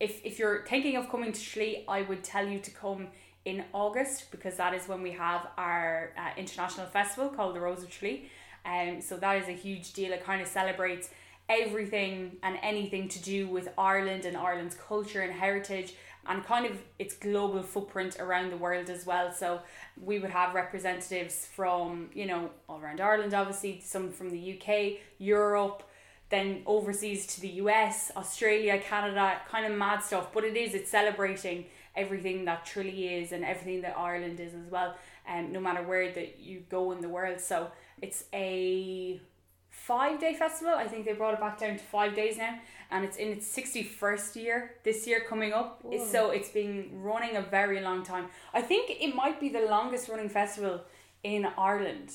If, 0.00 0.20
if 0.24 0.36
you're 0.36 0.66
thinking 0.66 0.96
of 0.96 1.08
coming 1.10 1.30
to 1.30 1.40
Tralee, 1.40 1.84
I 1.86 2.02
would 2.02 2.24
tell 2.24 2.48
you 2.48 2.58
to 2.58 2.70
come 2.72 3.06
in 3.44 3.64
August 3.72 4.32
because 4.32 4.56
that 4.56 4.74
is 4.74 4.88
when 4.88 5.00
we 5.00 5.12
have 5.12 5.46
our 5.56 6.12
uh, 6.18 6.30
international 6.36 6.86
festival 6.86 7.28
called 7.28 7.54
the 7.54 7.60
Rose 7.60 7.84
of 7.84 7.90
Tralee. 7.90 8.28
Um, 8.64 9.00
so 9.00 9.16
that 9.16 9.42
is 9.42 9.48
a 9.48 9.52
huge 9.52 9.92
deal. 9.92 10.12
It 10.12 10.24
kind 10.24 10.40
of 10.40 10.48
celebrates 10.48 11.10
everything 11.48 12.36
and 12.42 12.58
anything 12.62 13.08
to 13.08 13.22
do 13.22 13.48
with 13.48 13.68
Ireland 13.76 14.24
and 14.24 14.36
Ireland's 14.36 14.76
culture 14.76 15.22
and 15.22 15.32
heritage 15.32 15.94
and 16.26 16.44
kind 16.44 16.66
of 16.66 16.80
its 16.98 17.14
global 17.14 17.62
footprint 17.62 18.18
around 18.20 18.50
the 18.50 18.56
world 18.56 18.88
as 18.88 19.04
well. 19.04 19.32
So 19.32 19.60
we 20.00 20.18
would 20.18 20.30
have 20.30 20.54
representatives 20.54 21.46
from, 21.46 22.10
you 22.14 22.26
know, 22.26 22.50
all 22.68 22.80
around 22.80 23.00
Ireland, 23.00 23.34
obviously, 23.34 23.80
some 23.84 24.10
from 24.12 24.30
the 24.30 24.58
UK, 24.58 25.00
Europe, 25.18 25.82
then 26.30 26.62
overseas 26.64 27.26
to 27.26 27.40
the 27.40 27.48
US, 27.48 28.12
Australia, 28.16 28.78
Canada, 28.78 29.40
kind 29.48 29.66
of 29.70 29.76
mad 29.76 30.00
stuff. 30.02 30.32
But 30.32 30.44
it 30.44 30.56
is, 30.56 30.74
it's 30.74 30.90
celebrating 30.90 31.66
everything 31.94 32.44
that 32.46 32.64
Tralee 32.64 33.08
is 33.20 33.32
and 33.32 33.44
everything 33.44 33.82
that 33.82 33.96
Ireland 33.96 34.40
is 34.40 34.54
as 34.54 34.70
well, 34.70 34.96
um, 35.28 35.52
no 35.52 35.60
matter 35.60 35.82
where 35.82 36.10
that 36.12 36.40
you 36.40 36.64
go 36.68 36.92
in 36.92 37.00
the 37.00 37.08
world. 37.08 37.40
So 37.40 37.70
it's 38.00 38.24
a 38.32 39.20
five 39.70 40.20
day 40.20 40.34
festival. 40.34 40.74
I 40.74 40.86
think 40.86 41.04
they 41.04 41.12
brought 41.12 41.34
it 41.34 41.40
back 41.40 41.58
down 41.58 41.76
to 41.76 41.84
five 41.84 42.14
days 42.14 42.38
now, 42.38 42.58
and 42.90 43.04
it's 43.04 43.16
in 43.16 43.28
its 43.28 43.46
sixty 43.46 43.82
first 43.82 44.36
year 44.36 44.74
this 44.84 45.06
year 45.06 45.20
coming 45.28 45.52
up. 45.52 45.80
Whoa. 45.82 46.04
So 46.04 46.30
it's 46.30 46.50
been 46.50 46.90
running 46.92 47.36
a 47.36 47.42
very 47.42 47.80
long 47.80 48.02
time. 48.02 48.26
I 48.54 48.62
think 48.62 48.90
it 48.90 49.14
might 49.14 49.40
be 49.40 49.48
the 49.48 49.62
longest 49.62 50.08
running 50.08 50.28
festival 50.28 50.82
in 51.22 51.46
Ireland. 51.56 52.12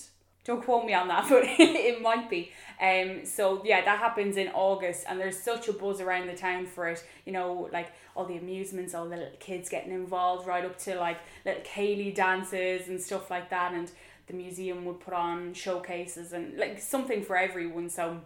Don't 0.47 0.63
quote 0.63 0.85
me 0.85 0.93
on 0.93 1.09
that, 1.09 1.25
but 1.29 1.43
it 1.43 2.01
might 2.01 2.29
be. 2.29 2.51
Um, 2.81 3.25
so 3.25 3.61
yeah, 3.65 3.83
that 3.83 3.99
happens 3.99 4.37
in 4.37 4.47
August, 4.53 5.05
and 5.07 5.19
there's 5.19 5.37
such 5.37 5.67
a 5.67 5.73
buzz 5.73 5.99
around 5.99 6.27
the 6.27 6.35
town 6.35 6.65
for 6.65 6.87
it. 6.87 7.05
You 7.25 7.33
know, 7.33 7.69
like 7.73 7.91
all 8.15 8.25
the 8.25 8.37
amusements, 8.37 8.95
all 8.95 9.03
the 9.03 9.17
little 9.17 9.31
kids 9.41 9.67
getting 9.67 9.91
involved, 9.91 10.47
right 10.47 10.63
up 10.63 10.79
to 10.79 10.95
like 10.95 11.17
little 11.45 11.61
ceilidh 11.63 12.15
dances 12.15 12.87
and 12.87 12.99
stuff 12.99 13.29
like 13.29 13.49
that, 13.49 13.73
and 13.73 13.91
the 14.27 14.33
museum 14.33 14.85
would 14.85 15.01
put 15.01 15.13
on 15.13 15.53
showcases 15.53 16.31
and 16.31 16.57
like 16.57 16.79
something 16.79 17.23
for 17.23 17.35
everyone. 17.37 17.89
So 17.89 18.21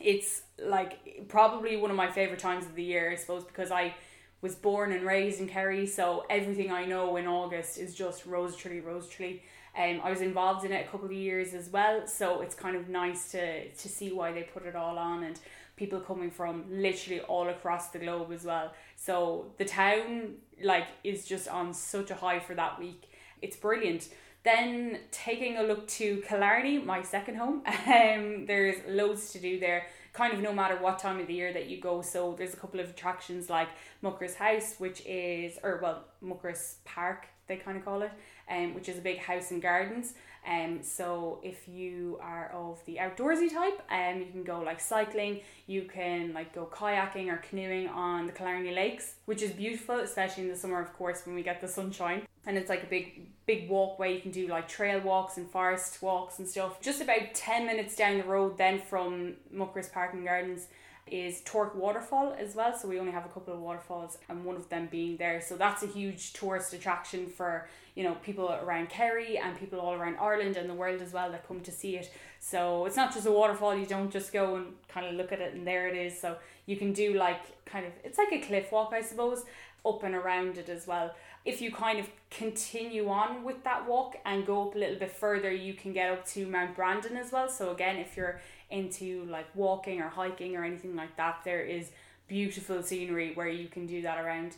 it's 0.00 0.42
like 0.64 1.26
probably 1.26 1.76
one 1.76 1.90
of 1.90 1.96
my 1.96 2.10
favorite 2.10 2.38
times 2.38 2.64
of 2.64 2.76
the 2.76 2.84
year, 2.84 3.10
I 3.10 3.16
suppose, 3.16 3.42
because 3.42 3.72
I 3.72 3.96
was 4.40 4.54
born 4.54 4.92
and 4.92 5.04
raised 5.04 5.40
in 5.40 5.48
Kerry, 5.48 5.86
so 5.86 6.26
everything 6.30 6.70
I 6.70 6.84
know 6.84 7.16
in 7.16 7.26
August 7.26 7.76
is 7.76 7.92
just 7.92 8.24
Rose 8.24 8.54
Tralee, 8.54 8.78
Rose 8.78 9.08
Tralee. 9.08 9.42
Um, 9.76 10.00
I 10.02 10.10
was 10.10 10.22
involved 10.22 10.64
in 10.64 10.72
it 10.72 10.86
a 10.86 10.90
couple 10.90 11.06
of 11.06 11.12
years 11.12 11.52
as 11.52 11.68
well, 11.68 12.06
so 12.06 12.40
it's 12.40 12.54
kind 12.54 12.76
of 12.76 12.88
nice 12.88 13.30
to 13.32 13.68
to 13.68 13.88
see 13.88 14.10
why 14.12 14.32
they 14.32 14.42
put 14.42 14.64
it 14.64 14.74
all 14.74 14.96
on 14.98 15.22
and 15.22 15.38
people 15.76 16.00
coming 16.00 16.30
from 16.30 16.64
literally 16.70 17.20
all 17.20 17.48
across 17.48 17.90
the 17.90 17.98
globe 17.98 18.32
as 18.32 18.44
well. 18.44 18.72
So 18.96 19.52
the 19.58 19.64
town 19.64 20.36
like 20.62 20.86
is 21.04 21.26
just 21.26 21.48
on 21.48 21.74
such 21.74 22.10
a 22.10 22.14
high 22.14 22.38
for 22.38 22.54
that 22.54 22.78
week. 22.78 23.10
It's 23.42 23.56
brilliant. 23.56 24.08
Then 24.42 25.00
taking 25.10 25.58
a 25.58 25.62
look 25.62 25.86
to 25.88 26.22
Killarney, 26.26 26.78
my 26.78 27.02
second 27.02 27.36
home. 27.36 27.62
Um, 27.86 28.46
there's 28.46 28.76
loads 28.88 29.32
to 29.32 29.38
do 29.38 29.60
there, 29.60 29.86
kind 30.12 30.32
of 30.32 30.40
no 30.40 30.52
matter 30.52 30.76
what 30.76 30.98
time 30.98 31.20
of 31.20 31.26
the 31.26 31.34
year 31.34 31.52
that 31.52 31.66
you 31.68 31.80
go. 31.80 32.00
So 32.02 32.34
there's 32.38 32.54
a 32.54 32.56
couple 32.56 32.80
of 32.80 32.90
attractions 32.90 33.50
like 33.50 33.68
Muckross 34.02 34.34
House, 34.34 34.76
which 34.78 35.02
is, 35.04 35.58
or 35.62 35.80
well, 35.82 36.04
Muckross 36.24 36.76
Park, 36.84 37.26
they 37.48 37.56
kind 37.56 37.76
of 37.76 37.84
call 37.84 38.02
it, 38.02 38.10
um, 38.50 38.74
which 38.74 38.88
is 38.88 38.98
a 38.98 39.00
big 39.00 39.18
house 39.18 39.50
and 39.50 39.62
gardens. 39.62 40.14
Um, 40.46 40.80
so 40.82 41.40
if 41.42 41.66
you 41.66 42.18
are 42.22 42.52
of 42.54 42.80
the 42.86 42.98
outdoorsy 43.00 43.52
type, 43.52 43.82
um, 43.90 44.20
you 44.20 44.26
can 44.30 44.44
go 44.44 44.60
like 44.60 44.78
cycling, 44.78 45.40
you 45.66 45.82
can 45.82 46.32
like 46.32 46.54
go 46.54 46.66
kayaking 46.72 47.32
or 47.32 47.38
canoeing 47.38 47.88
on 47.88 48.26
the 48.26 48.32
Killarney 48.32 48.72
Lakes, 48.72 49.14
which 49.24 49.42
is 49.42 49.50
beautiful, 49.50 49.98
especially 49.98 50.44
in 50.44 50.48
the 50.48 50.56
summer, 50.56 50.80
of 50.80 50.92
course, 50.92 51.26
when 51.26 51.34
we 51.34 51.42
get 51.42 51.60
the 51.60 51.66
sunshine. 51.66 52.22
And 52.46 52.56
it's 52.56 52.68
like 52.68 52.84
a 52.84 52.86
big, 52.86 53.26
big 53.44 53.68
walkway. 53.68 54.14
You 54.14 54.20
can 54.20 54.30
do 54.30 54.46
like 54.46 54.68
trail 54.68 55.00
walks 55.00 55.36
and 55.36 55.50
forest 55.50 56.00
walks 56.00 56.38
and 56.38 56.46
stuff. 56.46 56.80
Just 56.80 57.00
about 57.00 57.34
10 57.34 57.66
minutes 57.66 57.96
down 57.96 58.18
the 58.18 58.24
road, 58.24 58.56
then 58.56 58.80
from 58.80 59.34
Muckross 59.52 59.92
Park 59.92 60.14
and 60.14 60.24
Gardens, 60.24 60.68
is 61.06 61.40
Torc 61.42 61.74
Waterfall 61.76 62.34
as 62.38 62.54
well. 62.54 62.76
So 62.76 62.88
we 62.88 62.98
only 62.98 63.12
have 63.12 63.24
a 63.24 63.28
couple 63.28 63.54
of 63.54 63.60
waterfalls, 63.60 64.18
and 64.28 64.44
one 64.44 64.56
of 64.56 64.68
them 64.68 64.88
being 64.90 65.16
there. 65.16 65.40
So 65.40 65.56
that's 65.56 65.82
a 65.82 65.86
huge 65.86 66.32
tourist 66.32 66.72
attraction 66.72 67.28
for 67.28 67.68
you 67.94 68.02
know 68.04 68.14
people 68.16 68.50
around 68.50 68.88
Kerry 68.88 69.38
and 69.38 69.58
people 69.58 69.80
all 69.80 69.94
around 69.94 70.16
Ireland 70.20 70.56
and 70.56 70.68
the 70.68 70.74
world 70.74 71.00
as 71.00 71.12
well 71.12 71.30
that 71.30 71.46
come 71.46 71.60
to 71.60 71.70
see 71.70 71.96
it. 71.96 72.12
So 72.40 72.86
it's 72.86 72.96
not 72.96 73.12
just 73.14 73.26
a 73.26 73.32
waterfall. 73.32 73.76
You 73.76 73.86
don't 73.86 74.10
just 74.10 74.32
go 74.32 74.56
and 74.56 74.74
kind 74.88 75.06
of 75.06 75.14
look 75.14 75.32
at 75.32 75.40
it 75.40 75.54
and 75.54 75.66
there 75.66 75.88
it 75.88 75.96
is. 75.96 76.20
So 76.20 76.36
you 76.66 76.76
can 76.76 76.92
do 76.92 77.14
like 77.14 77.64
kind 77.64 77.86
of 77.86 77.92
it's 78.04 78.18
like 78.18 78.32
a 78.32 78.40
cliff 78.40 78.72
walk, 78.72 78.92
I 78.92 79.02
suppose, 79.02 79.44
up 79.84 80.02
and 80.02 80.14
around 80.14 80.58
it 80.58 80.68
as 80.68 80.86
well. 80.86 81.14
If 81.44 81.62
you 81.62 81.70
kind 81.70 82.00
of 82.00 82.10
continue 82.30 83.08
on 83.08 83.44
with 83.44 83.62
that 83.62 83.86
walk 83.88 84.16
and 84.24 84.44
go 84.44 84.68
up 84.68 84.74
a 84.74 84.78
little 84.78 84.98
bit 84.98 85.12
further, 85.12 85.52
you 85.52 85.74
can 85.74 85.92
get 85.92 86.10
up 86.10 86.26
to 86.28 86.46
Mount 86.46 86.74
Brandon 86.74 87.16
as 87.16 87.30
well. 87.30 87.48
So 87.48 87.70
again, 87.70 87.96
if 87.96 88.16
you're 88.16 88.40
into 88.70 89.24
like 89.26 89.46
walking 89.54 90.00
or 90.00 90.08
hiking 90.08 90.56
or 90.56 90.64
anything 90.64 90.96
like 90.96 91.16
that, 91.16 91.40
there 91.44 91.62
is 91.62 91.90
beautiful 92.28 92.82
scenery 92.82 93.32
where 93.34 93.48
you 93.48 93.68
can 93.68 93.86
do 93.86 94.02
that 94.02 94.18
around. 94.24 94.56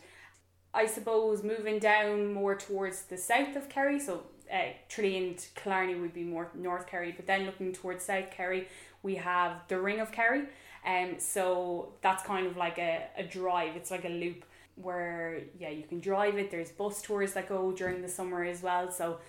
I 0.73 0.85
suppose 0.85 1.43
moving 1.43 1.79
down 1.79 2.33
more 2.33 2.55
towards 2.55 3.03
the 3.03 3.17
south 3.17 3.55
of 3.55 3.69
Kerry, 3.69 3.99
so 3.99 4.23
uh, 4.51 4.69
Tralee 4.87 5.17
and 5.17 5.47
Killarney 5.55 5.95
would 5.95 6.13
be 6.13 6.23
more 6.23 6.49
North 6.53 6.87
Kerry, 6.87 7.11
but 7.11 7.25
then 7.25 7.45
looking 7.45 7.73
towards 7.73 8.05
South 8.05 8.31
Kerry, 8.31 8.67
we 9.01 9.15
have 9.15 9.61
the 9.67 9.79
Ring 9.79 9.99
of 9.99 10.11
Kerry. 10.11 10.43
Um, 10.85 11.15
so 11.17 11.93
that's 12.01 12.23
kind 12.23 12.47
of 12.47 12.57
like 12.57 12.77
a, 12.77 13.07
a 13.17 13.23
drive, 13.23 13.75
it's 13.75 13.91
like 13.91 14.05
a 14.05 14.09
loop 14.09 14.45
where, 14.75 15.41
yeah, 15.59 15.69
you 15.69 15.83
can 15.83 15.99
drive 15.99 16.37
it. 16.37 16.51
There's 16.51 16.71
bus 16.71 17.01
tours 17.01 17.33
that 17.33 17.49
go 17.49 17.71
during 17.71 18.01
the 18.01 18.07
summer 18.07 18.43
as 18.43 18.63
well. 18.63 18.91
So 18.91 19.19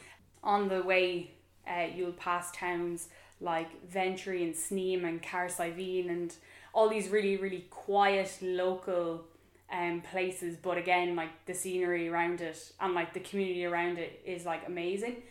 on 0.45 0.69
the 0.69 0.83
way, 0.83 1.33
uh, 1.69 1.87
you'll 1.95 2.13
pass 2.13 2.51
towns 2.53 3.09
like 3.41 3.89
Ventry 3.89 4.45
and 4.45 4.55
Sneem 4.55 5.05
and 5.05 5.23
Cahersiveen 5.23 6.09
and 6.11 6.35
all 6.73 6.89
these 6.89 7.09
really, 7.09 7.37
really 7.37 7.67
quiet 7.71 8.37
local 8.41 9.25
um 9.73 10.01
places 10.01 10.57
but 10.57 10.77
again 10.77 11.15
like 11.15 11.29
the 11.47 11.55
scenery 11.55 12.09
around 12.09 12.41
it 12.41 12.73
and 12.81 12.93
like 12.93 13.15
the 13.15 13.21
community 13.21 13.65
around 13.65 13.99
it 13.99 14.21
is 14.27 14.45
like 14.45 14.67
amazing 14.67 15.23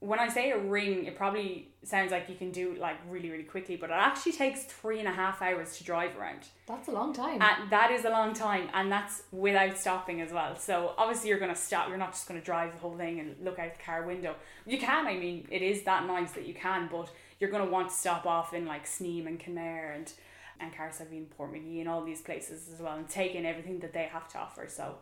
when 0.00 0.18
I 0.18 0.28
say 0.28 0.50
a 0.50 0.58
ring, 0.58 1.04
it 1.04 1.14
probably 1.14 1.68
sounds 1.84 2.10
like 2.10 2.28
you 2.30 2.34
can 2.34 2.50
do 2.50 2.72
it 2.72 2.78
like 2.78 2.96
really, 3.08 3.30
really 3.30 3.44
quickly, 3.44 3.76
but 3.76 3.90
it 3.90 3.96
actually 3.96 4.32
takes 4.32 4.64
three 4.64 4.98
and 4.98 5.06
a 5.06 5.12
half 5.12 5.42
hours 5.42 5.76
to 5.76 5.84
drive 5.84 6.16
around. 6.16 6.48
That's 6.66 6.88
a 6.88 6.90
long 6.90 7.12
time. 7.12 7.40
And 7.42 7.70
that 7.70 7.90
is 7.90 8.06
a 8.06 8.10
long 8.10 8.32
time, 8.32 8.70
and 8.72 8.90
that's 8.90 9.24
without 9.30 9.76
stopping 9.76 10.22
as 10.22 10.32
well. 10.32 10.56
So 10.56 10.94
obviously 10.96 11.28
you're 11.28 11.38
gonna 11.38 11.54
stop. 11.54 11.88
You're 11.88 11.98
not 11.98 12.12
just 12.12 12.26
gonna 12.26 12.40
drive 12.40 12.72
the 12.72 12.78
whole 12.78 12.96
thing 12.96 13.20
and 13.20 13.36
look 13.44 13.58
out 13.58 13.76
the 13.76 13.82
car 13.82 14.06
window. 14.06 14.36
You 14.64 14.78
can. 14.78 15.06
I 15.06 15.18
mean, 15.18 15.46
it 15.50 15.60
is 15.60 15.82
that 15.82 16.06
nice 16.06 16.32
that 16.32 16.46
you 16.46 16.54
can, 16.54 16.88
but 16.90 17.10
you're 17.40 17.50
gonna 17.50 17.70
want 17.70 17.88
to 17.88 17.94
stop 17.94 18.26
off 18.26 18.54
in 18.54 18.66
like 18.66 18.86
Sneem 18.86 19.26
and 19.26 19.40
Kenmare 19.40 19.96
and 19.96 20.12
and 20.60 20.72
Cahersiveen, 20.74 21.26
Portmagee, 21.38 21.80
and 21.80 21.88
all 21.88 22.04
these 22.04 22.20
places 22.20 22.68
as 22.72 22.80
well, 22.80 22.96
and 22.96 23.08
take 23.08 23.34
in 23.34 23.46
everything 23.46 23.80
that 23.80 23.94
they 23.94 24.04
have 24.04 24.28
to 24.28 24.38
offer. 24.38 24.66
So, 24.68 24.96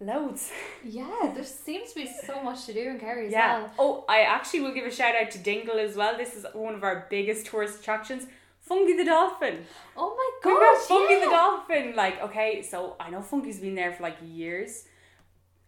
loads. 0.00 0.52
Yeah, 0.84 1.32
there 1.34 1.44
seems 1.44 1.92
to 1.92 1.96
be 1.96 2.08
so 2.24 2.40
much 2.42 2.64
to 2.66 2.72
do 2.72 2.88
in 2.88 3.00
Kerry 3.00 3.26
as 3.26 3.32
yeah. 3.32 3.58
well. 3.58 3.72
Oh, 3.78 4.04
I 4.08 4.20
actually 4.20 4.60
will 4.60 4.72
give 4.72 4.86
a 4.86 4.90
shout 4.90 5.16
out 5.20 5.32
to 5.32 5.38
Dingle 5.38 5.78
as 5.78 5.96
well. 5.96 6.16
This 6.16 6.36
is 6.36 6.46
one 6.54 6.74
of 6.74 6.84
our 6.84 7.08
biggest 7.10 7.46
tourist 7.46 7.80
attractions. 7.80 8.26
Funky 8.60 8.96
the 8.96 9.04
Dolphin. 9.04 9.64
Oh 9.96 10.14
my 10.16 10.50
god. 10.50 10.78
Funky 10.86 11.14
yeah. 11.14 11.24
the 11.24 11.30
Dolphin. 11.30 11.96
Like, 11.96 12.22
okay, 12.22 12.62
so 12.62 12.94
I 13.00 13.10
know 13.10 13.20
Funky's 13.20 13.58
been 13.58 13.74
there 13.74 13.92
for 13.92 14.04
like 14.04 14.16
years. 14.24 14.84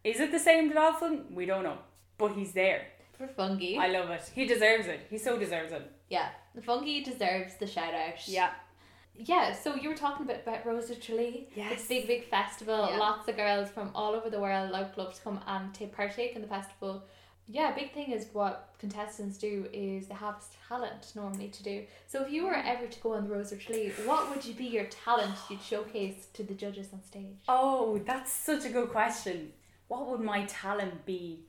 Is 0.04 0.20
it 0.20 0.30
the 0.30 0.38
same 0.38 0.72
dolphin? 0.72 1.24
We 1.30 1.44
don't 1.44 1.64
know. 1.64 1.78
But 2.16 2.32
he's 2.32 2.52
there. 2.52 2.86
For 3.20 3.28
Funky. 3.28 3.76
I 3.76 3.88
love 3.88 4.08
it. 4.08 4.30
He 4.34 4.46
deserves 4.46 4.86
it. 4.86 5.06
He 5.10 5.18
so 5.18 5.38
deserves 5.38 5.72
it. 5.72 5.92
Yeah. 6.08 6.30
The 6.54 6.62
Funky 6.62 7.04
deserves 7.04 7.54
the 7.56 7.66
shout 7.66 7.92
out. 7.92 8.26
Yeah 8.26 8.50
yeah, 9.16 9.52
so 9.52 9.74
you 9.74 9.88
were 9.88 9.96
talking 9.96 10.24
about, 10.24 10.42
about 10.42 10.66
Rose 10.66 10.90
of 10.90 11.00
Tralee. 11.00 11.48
Yes. 11.54 11.86
Big, 11.86 12.06
big 12.06 12.24
festival. 12.28 12.88
Yeah. 12.90 12.98
Lots 12.98 13.28
of 13.28 13.36
girls 13.36 13.70
from 13.70 13.90
all 13.94 14.14
over 14.14 14.30
the 14.30 14.40
world 14.40 14.70
love 14.70 15.14
to 15.14 15.20
come 15.22 15.40
and 15.46 15.72
take 15.74 15.92
partake 15.92 16.34
in 16.34 16.42
the 16.42 16.48
festival. 16.48 17.04
Yeah, 17.46 17.72
big 17.74 17.92
thing 17.92 18.12
is 18.12 18.28
what 18.32 18.74
contestants 18.78 19.36
do 19.36 19.66
is 19.72 20.06
they 20.06 20.14
have 20.14 20.42
talent 20.68 21.12
normally 21.16 21.48
to 21.48 21.62
do. 21.62 21.84
So 22.06 22.22
if 22.22 22.30
you 22.30 22.44
were 22.44 22.54
mm. 22.54 22.64
ever 22.64 22.86
to 22.86 23.00
go 23.00 23.14
on 23.14 23.24
the 23.24 23.34
Rose 23.34 23.50
of 23.50 23.60
Tralee, 23.60 23.92
what 24.04 24.30
would 24.30 24.44
you 24.44 24.54
be 24.54 24.66
your 24.66 24.86
talent 24.86 25.34
you'd 25.50 25.60
showcase 25.60 26.28
to 26.34 26.44
the 26.44 26.54
judges 26.54 26.88
on 26.92 27.02
stage? 27.02 27.42
Oh, 27.48 28.00
that's 28.06 28.32
such 28.32 28.64
a 28.64 28.68
good 28.68 28.90
question. 28.90 29.52
What 29.88 30.08
would 30.08 30.20
my 30.20 30.44
talent 30.44 31.04
be? 31.04 31.40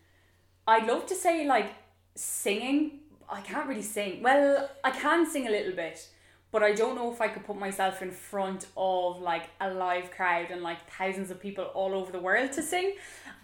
I'd 0.68 0.88
love 0.88 1.06
to 1.08 1.16
say 1.16 1.46
like 1.46 1.74
singing. 2.16 3.00
I 3.30 3.42
can't 3.42 3.68
really 3.68 3.82
sing. 3.82 4.22
Well, 4.22 4.70
I 4.84 4.92
can 4.92 5.30
sing 5.30 5.48
a 5.48 5.52
little 5.52 5.74
bit 5.74 6.08
but 6.52 6.64
I 6.64 6.74
don't 6.74 6.96
know 6.96 7.12
if 7.12 7.22
I 7.22 7.30
could 7.30 7.46
put 7.46 7.58
myself 7.58 8.02
in 8.02 8.12
front 8.12 8.68
of 8.76 9.22
like 9.22 9.44
a 9.62 9.74
live 9.74 10.12
crowd 10.12 10.52
and 10.52 10.62
like 10.62 10.80
thousands 10.92 11.32
of 11.32 11.40
people 11.40 11.64
all 11.64 11.94
over 11.94 12.12
the 12.12 12.20
world 12.20 12.52
to 12.54 12.62
sing. 12.62 12.96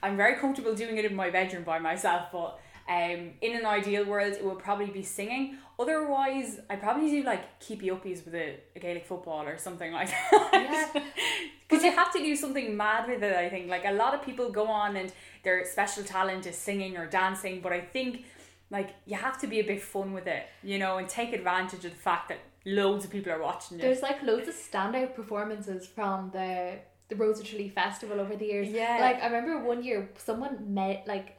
I'm 0.04 0.18
very 0.18 0.36
comfortable 0.36 0.76
doing 0.76 0.98
it 0.98 1.06
in 1.06 1.16
my 1.16 1.30
bedroom 1.30 1.64
by 1.64 1.80
myself, 1.80 2.28
but 2.32 2.60
Um, 2.90 3.34
in 3.42 3.54
an 3.60 3.66
ideal 3.66 4.06
world, 4.06 4.34
it 4.40 4.46
would 4.46 4.60
probably 4.60 4.86
be 4.86 5.04
singing. 5.04 5.58
Otherwise, 5.78 6.62
I'd 6.70 6.82
probably 6.82 7.10
do 7.10 7.22
like 7.22 7.60
keepy 7.60 7.88
uppies 7.90 8.24
with 8.24 8.34
a, 8.34 8.48
a 8.78 8.80
Gaelic 8.80 9.06
football 9.06 9.46
or 9.46 9.58
something 9.58 9.92
like 9.92 10.10
that. 10.10 10.92
Yeah. 10.94 11.04
Because 11.68 11.84
you 11.84 11.92
have 11.92 12.14
to 12.14 12.20
do 12.20 12.34
something 12.34 12.78
mad 12.78 13.10
with 13.10 13.22
it, 13.22 13.36
I 13.36 13.50
think. 13.50 13.68
Like 13.68 13.84
a 13.84 13.92
lot 13.92 14.14
of 14.14 14.22
people 14.22 14.50
go 14.52 14.68
on 14.68 14.96
and 14.96 15.12
their 15.48 15.64
special 15.66 16.04
talent 16.04 16.46
is 16.46 16.58
singing 16.58 16.98
or 16.98 17.06
dancing, 17.08 17.62
but 17.62 17.72
I 17.72 17.80
think 17.80 18.26
like 18.70 18.90
you 19.06 19.16
have 19.16 19.40
to 19.44 19.48
be 19.48 19.60
a 19.62 19.64
bit 19.64 19.82
fun 19.82 20.12
with 20.12 20.28
it, 20.28 20.44
you 20.62 20.78
know, 20.78 20.98
and 20.98 21.08
take 21.08 21.32
advantage 21.32 21.86
of 21.86 21.92
the 21.92 22.04
fact 22.10 22.28
that 22.30 22.40
loads 22.66 23.06
of 23.06 23.12
people 23.12 23.32
are 23.32 23.42
watching. 23.42 23.78
There's 23.78 24.02
like 24.02 24.22
loads 24.24 24.50
of 24.50 24.56
standout 24.56 25.16
performances 25.16 25.88
from 25.88 26.32
the 26.32 26.80
the 27.10 27.16
Rose 27.16 27.40
of 27.40 27.46
Tralee 27.48 27.70
festival 27.70 28.20
over 28.20 28.36
the 28.36 28.46
years. 28.46 28.68
Yeah. 28.68 28.98
Like 29.00 29.24
I 29.24 29.28
remember 29.28 29.66
one 29.66 29.82
year 29.84 30.10
someone 30.18 30.74
met 30.74 31.06
like 31.08 31.37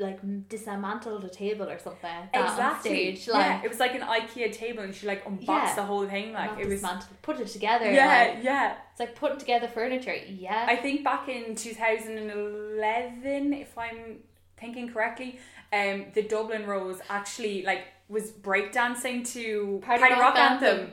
like 0.00 0.18
dismantled 0.48 1.24
a 1.24 1.28
table 1.28 1.68
or 1.68 1.78
something 1.78 2.10
Exactly. 2.34 2.90
stage. 2.90 3.28
Like 3.28 3.44
yeah, 3.46 3.62
it 3.64 3.68
was 3.68 3.78
like 3.78 3.94
an 3.94 4.00
IKEA 4.00 4.52
table, 4.52 4.82
and 4.82 4.94
she 4.94 5.06
like 5.06 5.24
unboxed 5.26 5.46
Yeah. 5.48 5.74
the 5.76 5.82
whole 5.82 6.06
thing. 6.08 6.32
Like 6.32 6.58
it 6.58 6.66
was. 6.66 6.84
put 7.22 7.38
it 7.38 7.46
together. 7.48 7.90
Yeah, 7.90 8.32
like, 8.34 8.44
yeah. 8.44 8.74
it's 8.90 9.00
like 9.00 9.14
putting 9.14 9.38
together 9.38 9.68
furniture. 9.68 10.14
Yeah. 10.14 10.64
I 10.68 10.76
think 10.76 11.04
back 11.04 11.28
in 11.28 11.54
2011, 11.54 13.52
if 13.52 13.76
I'm 13.78 14.18
thinking 14.56 14.92
correctly, 14.92 15.38
um, 15.72 16.06
the 16.14 16.22
Dublin 16.22 16.66
Rose 16.66 17.00
actually 17.08 17.62
like 17.62 17.84
was 18.08 18.30
breakdancing 18.30 19.30
to 19.34 19.80
Party 19.84 20.02
Rock 20.02 20.36
Anthem. 20.36 20.90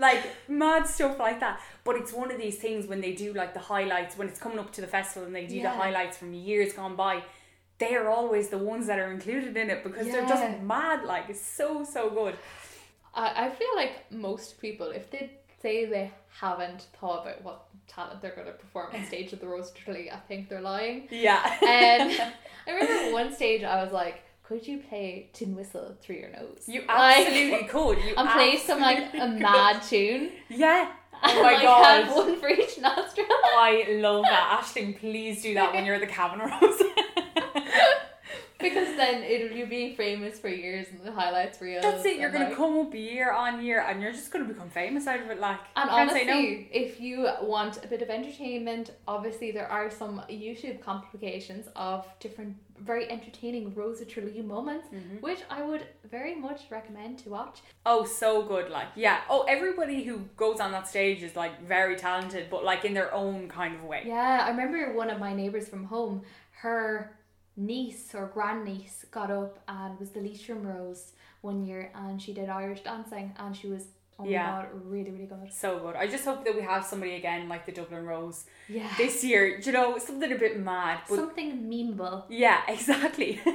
Like 0.00 0.22
mad 0.48 0.86
stuff 0.86 1.18
like 1.18 1.40
that. 1.40 1.60
But 1.82 1.96
it's 1.96 2.12
one 2.12 2.30
of 2.30 2.38
these 2.38 2.56
things 2.58 2.86
when 2.86 3.00
they 3.00 3.12
do 3.14 3.32
like 3.32 3.52
the 3.52 3.58
highlights, 3.60 4.16
when 4.16 4.28
it's 4.28 4.38
coming 4.38 4.58
up 4.60 4.70
to 4.74 4.80
the 4.80 4.86
festival 4.86 5.26
and 5.26 5.34
they 5.34 5.46
do 5.46 5.56
Yeah. 5.56 5.72
the 5.72 5.76
highlights 5.76 6.16
from 6.16 6.32
years 6.34 6.72
gone 6.72 6.94
by, 6.94 7.24
they 7.78 7.94
are 7.94 8.08
always 8.08 8.48
the 8.48 8.58
ones 8.58 8.86
that 8.88 8.98
are 8.98 9.12
included 9.12 9.56
in 9.56 9.70
it 9.70 9.84
because 9.84 10.06
they're 10.06 10.26
just 10.26 10.60
mad. 10.62 11.04
Like 11.04 11.28
it's 11.28 11.40
so, 11.40 11.84
so 11.84 12.10
good. 12.10 12.36
I, 13.14 13.46
I 13.46 13.50
feel 13.50 13.68
like 13.76 14.10
most 14.10 14.60
people, 14.60 14.88
if 14.90 15.10
they 15.10 15.30
say 15.60 15.84
they 15.86 16.10
haven't 16.40 16.86
thought 17.00 17.22
about 17.22 17.42
what 17.42 17.64
talent 17.88 18.20
they're 18.20 18.34
going 18.34 18.46
to 18.46 18.52
perform 18.52 18.94
on 18.94 19.04
stage 19.06 19.32
at 19.32 19.40
the 19.40 19.46
Rose 19.46 19.70
of 19.70 19.96
I 19.96 20.16
think 20.28 20.48
they're 20.48 20.60
lying. 20.60 21.08
Yeah. 21.10 21.40
Um, 21.62 21.68
and 21.68 22.32
I 22.66 22.70
remember 22.72 23.12
one 23.12 23.34
stage 23.34 23.64
I 23.64 23.82
was 23.82 23.92
like, 23.92 24.22
could 24.44 24.66
you 24.66 24.78
play 24.78 25.28
Tin 25.32 25.54
Whistle 25.54 25.96
through 26.00 26.16
your 26.16 26.30
nose? 26.30 26.64
You 26.66 26.82
Like- 26.86 27.26
absolutely 27.26 27.68
could. 27.68 27.98
You 27.98 28.14
and 28.16 28.28
play 28.30 28.56
some 28.56 28.80
like 28.80 29.12
a 29.14 29.28
mad 29.28 29.82
tune. 29.82 30.30
Yeah. 30.48 30.92
Oh 31.20 31.42
my 31.42 31.54
like, 31.54 31.62
God. 31.62 32.04
Have 32.04 32.14
one 32.14 32.38
for 32.38 32.48
each 32.48 32.78
nostril. 32.78 33.26
I 33.28 33.86
love 33.98 34.22
that. 34.22 34.62
Ashling, 34.62 34.96
please 35.00 35.42
do 35.42 35.52
that 35.54 35.74
when 35.74 35.84
you're 35.84 35.96
at 35.96 36.00
the 36.00 36.06
Cavan 36.06 36.38
Rose. 36.38 36.80
Because 38.58 38.96
then 38.96 39.22
it'll 39.22 39.56
you 39.56 39.66
be 39.66 39.94
famous 39.94 40.38
for 40.40 40.48
years 40.48 40.86
and 40.90 41.00
the 41.04 41.12
highlights 41.12 41.60
reels. 41.60 41.82
That's 41.82 42.04
it. 42.04 42.18
You're 42.18 42.30
gonna 42.30 42.46
like- 42.46 42.56
come 42.56 42.78
up 42.78 42.94
year 42.94 43.32
on 43.32 43.64
year, 43.64 43.80
and 43.80 44.02
you're 44.02 44.12
just 44.12 44.30
gonna 44.32 44.44
become 44.46 44.68
famous 44.70 45.06
out 45.06 45.20
of 45.20 45.30
it. 45.30 45.38
Like, 45.38 45.60
And 45.76 45.88
can't 45.88 46.10
honestly, 46.10 46.26
say 46.26 46.68
if 46.72 47.00
you 47.00 47.28
want 47.42 47.84
a 47.84 47.88
bit 47.88 48.02
of 48.02 48.10
entertainment, 48.10 48.90
obviously 49.06 49.50
there 49.52 49.68
are 49.68 49.90
some 49.90 50.22
YouTube 50.28 50.80
compilations 50.80 51.68
of 51.76 52.06
different 52.20 52.56
very 52.80 53.10
entertaining 53.10 53.74
Rose 53.74 54.00
of 54.00 54.06
Tralee 54.08 54.40
moments, 54.40 54.86
Mm-hmm. 54.88 55.16
which 55.16 55.40
I 55.50 55.62
would 55.62 55.84
very 56.08 56.34
much 56.36 56.62
recommend 56.70 57.18
to 57.20 57.28
watch. 57.30 57.58
Oh, 57.84 58.04
so 58.04 58.42
good. 58.42 58.70
Like, 58.70 58.86
yeah. 58.94 59.20
Oh, 59.28 59.42
everybody 59.48 60.04
who 60.04 60.18
goes 60.36 60.60
on 60.60 60.70
that 60.72 60.86
stage 60.86 61.22
is 61.24 61.34
like 61.34 61.60
very 61.62 61.96
talented, 61.96 62.48
but 62.50 62.64
like 62.64 62.84
in 62.84 62.94
their 62.94 63.12
own 63.12 63.48
kind 63.48 63.74
of 63.74 63.82
way. 63.84 64.02
Yeah, 64.06 64.44
I 64.46 64.50
remember 64.50 64.92
one 64.92 65.10
of 65.10 65.18
my 65.18 65.34
neighbours 65.34 65.68
from 65.68 65.84
home, 65.84 66.22
her 66.52 67.17
niece 67.58 68.14
or 68.14 68.26
grandniece 68.32 69.04
got 69.10 69.30
up 69.30 69.58
and 69.68 69.98
was 69.98 70.10
the 70.10 70.20
Leitrim 70.20 70.62
Rose 70.66 71.12
one 71.40 71.64
year 71.66 71.90
and 71.94 72.20
she 72.22 72.32
did 72.32 72.48
Irish 72.48 72.80
dancing 72.82 73.34
and 73.38 73.54
she 73.56 73.66
was 73.66 73.84
oh 74.18 74.24
Yeah. 74.24 74.42
my 74.50 74.62
god, 74.62 74.68
really, 74.86 75.10
really 75.10 75.26
good. 75.26 75.52
So 75.52 75.78
good. 75.80 75.96
I 75.96 76.06
just 76.06 76.24
hope 76.24 76.44
that 76.44 76.54
we 76.54 76.62
have 76.62 76.84
somebody 76.84 77.14
again 77.16 77.48
like 77.48 77.66
the 77.66 77.72
Dublin 77.72 78.04
Rose 78.06 78.46
Yeah. 78.68 78.88
this 78.96 79.22
year. 79.24 79.58
You 79.58 79.72
know, 79.72 79.98
something 79.98 80.30
a 80.32 80.36
bit 80.38 80.58
mad, 80.58 81.00
but 81.08 81.16
Something 81.16 81.62
memeable. 81.70 82.24
yeah, 82.28 82.60
exactly. 82.68 83.40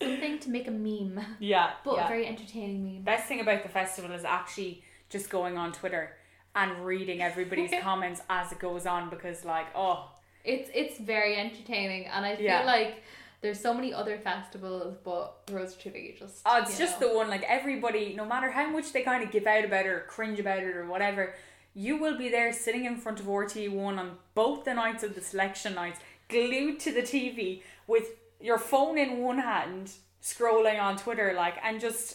Something 0.00 0.38
to 0.38 0.50
make 0.50 0.68
a 0.68 0.70
meme. 0.70 1.20
yeah, 1.40 1.70
But 1.84 1.96
yeah. 1.96 2.04
a 2.04 2.08
very 2.08 2.26
entertaining 2.26 2.84
meme. 2.84 3.02
best 3.02 3.26
thing 3.26 3.40
about 3.40 3.64
the 3.64 3.68
festival 3.68 4.12
is 4.12 4.24
actually 4.24 4.82
just 5.10 5.28
going 5.28 5.58
on 5.58 5.72
Twitter 5.72 6.12
and 6.54 6.84
reading 6.86 7.20
everybody's 7.20 7.72
comments 7.82 8.20
as 8.30 8.52
it 8.52 8.58
goes 8.60 8.86
on 8.86 9.10
because 9.10 9.44
like 9.44 9.66
oh 9.74 10.10
It's 10.48 10.70
it's 10.74 10.98
very 10.98 11.36
entertaining, 11.36 12.06
and 12.06 12.24
I 12.24 12.36
feel 12.36 12.46
Yeah. 12.46 12.64
like 12.64 13.02
there's 13.42 13.60
so 13.60 13.72
many 13.74 13.92
other 13.94 14.16
festivals, 14.18 14.96
but 15.04 15.26
Rose 15.50 15.74
Tralee 15.76 16.16
just. 16.18 16.40
oh 16.46 16.62
it's 16.62 16.78
just 16.78 17.00
know. 17.00 17.08
the 17.08 17.14
one 17.20 17.28
like 17.28 17.44
everybody 17.58 18.14
no 18.14 18.24
matter 18.24 18.50
how 18.50 18.66
much 18.76 18.92
they 18.92 19.02
kind 19.02 19.22
of 19.24 19.30
give 19.30 19.46
out 19.46 19.64
about 19.64 19.86
it 19.86 19.90
or 19.96 20.00
cringe 20.08 20.40
about 20.40 20.62
it 20.68 20.74
or 20.76 20.86
whatever 20.86 21.34
you 21.74 21.96
will 22.02 22.16
be 22.18 22.28
there 22.28 22.52
sitting 22.52 22.84
in 22.86 22.96
front 22.96 23.20
of 23.20 23.26
RTÉ 23.26 23.70
One 23.70 23.96
on 24.02 24.08
both 24.34 24.64
the 24.64 24.74
nights 24.74 25.02
of 25.04 25.14
the 25.14 25.20
selection 25.20 25.74
nights 25.74 26.00
glued 26.28 26.80
to 26.80 26.90
the 26.92 27.02
TV 27.02 27.62
with 27.86 28.06
your 28.40 28.58
phone 28.58 28.96
in 28.98 29.18
one 29.18 29.38
hand 29.38 29.92
scrolling 30.22 30.80
on 30.80 30.96
Twitter 30.96 31.32
like 31.34 31.56
and 31.62 31.80
just 31.80 32.06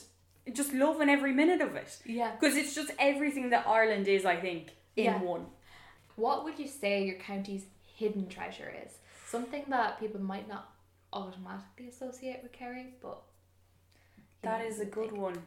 just 0.52 0.74
loving 0.74 1.10
every 1.17 1.32
minute 1.41 1.62
of 1.62 1.76
it 1.76 1.91
yeah. 2.06 2.32
because 2.38 2.58
it's 2.58 2.76
just 2.76 2.91
everything 3.00 3.50
that 3.52 3.65
Ireland 3.67 4.08
is 4.10 4.26
I 4.26 4.36
think 4.46 4.63
in 4.98 5.06
Yeah. 5.06 5.22
one 5.22 5.46
What 6.15 6.43
would 6.43 6.58
you 6.60 6.67
say 6.67 7.06
your 7.06 7.19
county's 7.32 7.65
hidden 8.04 8.28
treasure 8.28 8.72
is? 8.86 8.92
Something 9.26 9.63
that 9.70 10.00
people 10.00 10.22
might 10.22 10.48
not 10.48 10.70
automatically 11.12 11.88
associate 11.88 12.39
with 12.44 12.52
Kerry, 12.52 12.88
but 13.02 13.22
That 14.42 14.60
know, 14.62 14.68
is 14.68 14.80
a 14.80 14.86
good 14.86 15.12
one. 15.12 15.38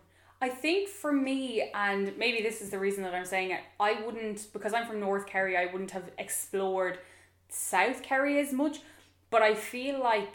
I 0.41 0.49
think 0.49 0.89
for 0.89 1.13
me, 1.13 1.71
and 1.75 2.17
maybe 2.19 2.43
this 2.43 2.61
is 2.61 2.71
the 2.71 2.79
reason 2.79 3.03
that 3.05 3.15
I'm 3.15 3.25
saying 3.25 3.51
it, 3.53 3.61
I 3.81 4.01
wouldn't, 4.05 4.49
because 4.53 4.75
I'm 4.75 4.87
from 4.87 5.01
North 5.01 5.27
Kerry, 5.27 5.57
I 5.57 5.67
wouldn't 5.67 5.93
have 5.93 6.11
explored 6.19 6.99
South 7.49 8.03
Kerry 8.03 8.39
as 8.39 8.53
much, 8.53 8.81
but 9.31 9.43
I 9.43 9.55
feel 9.55 10.01
like 10.01 10.35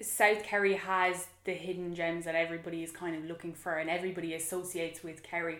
South 0.00 0.42
Kerry 0.42 0.74
has 0.74 1.26
the 1.44 1.52
hidden 1.52 1.94
gems 1.94 2.24
that 2.24 2.34
everybody 2.34 2.82
is 2.82 2.90
kind 2.90 3.14
of 3.16 3.24
looking 3.24 3.54
for 3.54 3.78
and 3.78 3.88
everybody 3.88 4.34
associates 4.34 5.02
with 5.04 5.22
Kerry. 5.22 5.58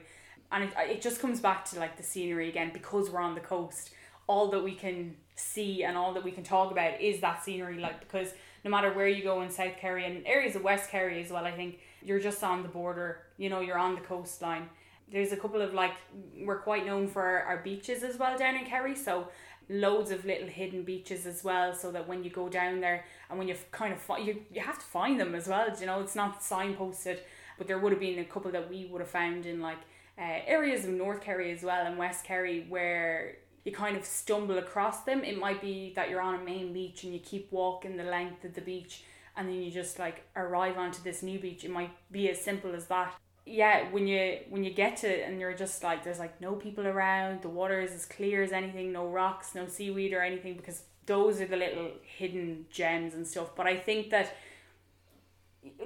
And 0.50 0.64
it, 0.64 0.72
it 0.78 1.00
just 1.02 1.20
comes 1.20 1.40
back 1.40 1.64
to 1.66 1.78
like 1.78 1.96
the 1.96 2.02
scenery 2.02 2.48
again, 2.48 2.70
because 2.72 3.10
we're 3.10 3.20
on 3.20 3.34
the 3.34 3.40
coast, 3.40 3.90
all 4.26 4.50
that 4.50 4.62
we 4.62 4.74
can 4.74 5.16
see 5.34 5.82
and 5.84 5.96
all 5.96 6.12
that 6.14 6.24
we 6.24 6.30
can 6.30 6.44
talk 6.44 6.70
about 6.70 7.00
is 7.00 7.20
that 7.20 7.44
scenery, 7.44 7.78
like, 7.78 8.00
because 8.00 8.32
no 8.64 8.70
matter 8.70 8.92
where 8.92 9.08
you 9.08 9.22
go 9.22 9.42
in 9.42 9.50
South 9.50 9.76
Kerry 9.78 10.04
and 10.04 10.26
areas 10.26 10.56
of 10.56 10.62
West 10.62 10.90
Kerry 10.90 11.22
as 11.22 11.30
well, 11.30 11.44
I 11.44 11.52
think 11.52 11.78
you're 12.02 12.20
just 12.20 12.42
on 12.44 12.62
the 12.62 12.68
border, 12.68 13.20
you 13.36 13.48
know, 13.48 13.60
you're 13.60 13.78
on 13.78 13.94
the 13.94 14.00
coastline. 14.00 14.68
There's 15.10 15.32
a 15.32 15.36
couple 15.36 15.60
of 15.60 15.74
like, 15.74 15.94
we're 16.40 16.60
quite 16.60 16.86
known 16.86 17.08
for 17.08 17.22
our, 17.22 17.42
our 17.42 17.56
beaches 17.58 18.02
as 18.02 18.18
well 18.18 18.38
down 18.38 18.56
in 18.56 18.64
Kerry, 18.64 18.94
so 18.94 19.28
loads 19.68 20.10
of 20.10 20.24
little 20.24 20.48
hidden 20.48 20.82
beaches 20.82 21.26
as 21.26 21.42
well, 21.42 21.74
so 21.74 21.90
that 21.92 22.06
when 22.06 22.24
you 22.24 22.30
go 22.30 22.48
down 22.48 22.80
there 22.80 23.04
and 23.28 23.38
when 23.38 23.48
you 23.48 23.56
kind 23.70 23.94
of 23.94 24.18
you, 24.24 24.42
you 24.52 24.60
have 24.60 24.78
to 24.78 24.84
find 24.84 25.18
them 25.18 25.34
as 25.34 25.48
well, 25.48 25.68
you 25.78 25.86
know, 25.86 26.00
it's 26.00 26.14
not 26.14 26.40
signposted, 26.40 27.18
but 27.58 27.66
there 27.66 27.78
would 27.78 27.92
have 27.92 28.00
been 28.00 28.18
a 28.18 28.24
couple 28.24 28.50
that 28.50 28.68
we 28.70 28.86
would 28.86 29.00
have 29.00 29.10
found 29.10 29.46
in 29.46 29.60
like 29.60 29.78
uh, 30.18 30.40
areas 30.46 30.84
of 30.84 30.90
North 30.90 31.20
Kerry 31.20 31.50
as 31.52 31.62
well 31.62 31.86
and 31.86 31.96
West 31.96 32.24
Kerry 32.24 32.66
where 32.68 33.36
you 33.64 33.72
kind 33.72 33.96
of 33.96 34.04
stumble 34.04 34.58
across 34.58 35.04
them. 35.04 35.22
It 35.24 35.38
might 35.38 35.60
be 35.60 35.92
that 35.94 36.10
you're 36.10 36.20
on 36.20 36.34
a 36.34 36.44
main 36.44 36.72
beach 36.72 37.04
and 37.04 37.12
you 37.12 37.20
keep 37.20 37.50
walking 37.52 37.96
the 37.96 38.04
length 38.04 38.44
of 38.44 38.54
the 38.54 38.60
beach 38.60 39.04
and 39.36 39.48
then 39.48 39.62
you 39.62 39.70
just 39.70 39.98
like 39.98 40.24
arrive 40.36 40.76
onto 40.76 41.02
this 41.02 41.22
new 41.22 41.38
beach. 41.38 41.64
It 41.64 41.70
might 41.70 41.90
be 42.10 42.28
as 42.30 42.40
simple 42.40 42.74
as 42.74 42.86
that. 42.86 43.14
Yeah, 43.44 43.90
when 43.90 44.06
you 44.06 44.38
when 44.50 44.62
you 44.62 44.72
get 44.72 44.98
to 44.98 45.08
it 45.08 45.28
and 45.28 45.40
you're 45.40 45.54
just 45.54 45.82
like 45.82 46.04
there's 46.04 46.18
like 46.18 46.40
no 46.40 46.54
people 46.54 46.86
around, 46.86 47.42
the 47.42 47.48
water 47.48 47.80
is 47.80 47.92
as 47.92 48.04
clear 48.04 48.42
as 48.42 48.52
anything, 48.52 48.92
no 48.92 49.06
rocks, 49.06 49.54
no 49.54 49.66
seaweed 49.66 50.12
or 50.12 50.22
anything 50.22 50.54
because 50.54 50.82
those 51.06 51.40
are 51.40 51.46
the 51.46 51.56
little 51.56 51.90
hidden 52.02 52.66
gems 52.70 53.14
and 53.14 53.26
stuff. 53.26 53.56
But 53.56 53.66
I 53.66 53.76
think 53.76 54.10
that 54.10 54.36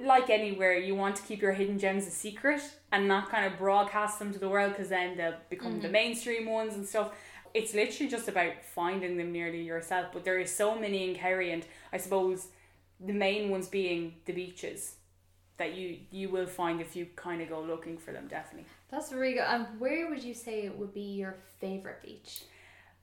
like 0.01 0.29
anywhere, 0.29 0.77
you 0.77 0.95
want 0.95 1.15
to 1.15 1.23
keep 1.23 1.41
your 1.41 1.53
hidden 1.53 1.77
gems 1.79 2.07
a 2.07 2.11
secret 2.11 2.61
and 2.91 3.07
not 3.07 3.29
kind 3.29 3.51
of 3.51 3.57
broadcast 3.57 4.19
them 4.19 4.33
to 4.33 4.39
the 4.39 4.49
world 4.49 4.71
because 4.71 4.89
then 4.89 5.17
they'll 5.17 5.35
become 5.49 5.79
the 5.79 5.87
mm-hmm. 5.87 5.93
mainstream 5.93 6.49
ones 6.49 6.73
and 6.75 6.85
stuff. 6.85 7.11
It's 7.57 7.73
literally 7.73 8.09
just 8.09 8.27
about 8.27 8.53
finding 8.63 9.17
them 9.17 9.31
nearly 9.31 9.61
yourself. 9.61 10.07
But 10.13 10.23
there 10.23 10.39
is 10.39 10.53
so 10.53 10.77
many 10.77 11.09
in 11.09 11.15
Kerry, 11.15 11.51
and 11.51 11.65
I 11.91 11.97
suppose 11.97 12.47
the 12.99 13.13
main 13.13 13.49
ones 13.49 13.67
being 13.67 14.15
the 14.25 14.33
beaches 14.33 14.95
that 15.57 15.73
you 15.73 15.97
you 16.11 16.29
will 16.29 16.45
find 16.45 16.79
if 16.79 16.95
you 16.95 17.07
kind 17.15 17.41
of 17.41 17.49
go 17.49 17.61
looking 17.61 17.97
for 17.97 18.11
them. 18.11 18.27
Definitely. 18.27 18.67
That's 18.89 19.11
really 19.11 19.33
good. 19.33 19.45
And 19.47 19.79
where 19.79 20.09
would 20.09 20.23
you 20.23 20.33
say 20.33 20.65
it 20.65 20.77
would 20.77 20.93
be 20.93 21.01
your 21.01 21.35
favorite 21.59 22.01
beach? 22.03 22.43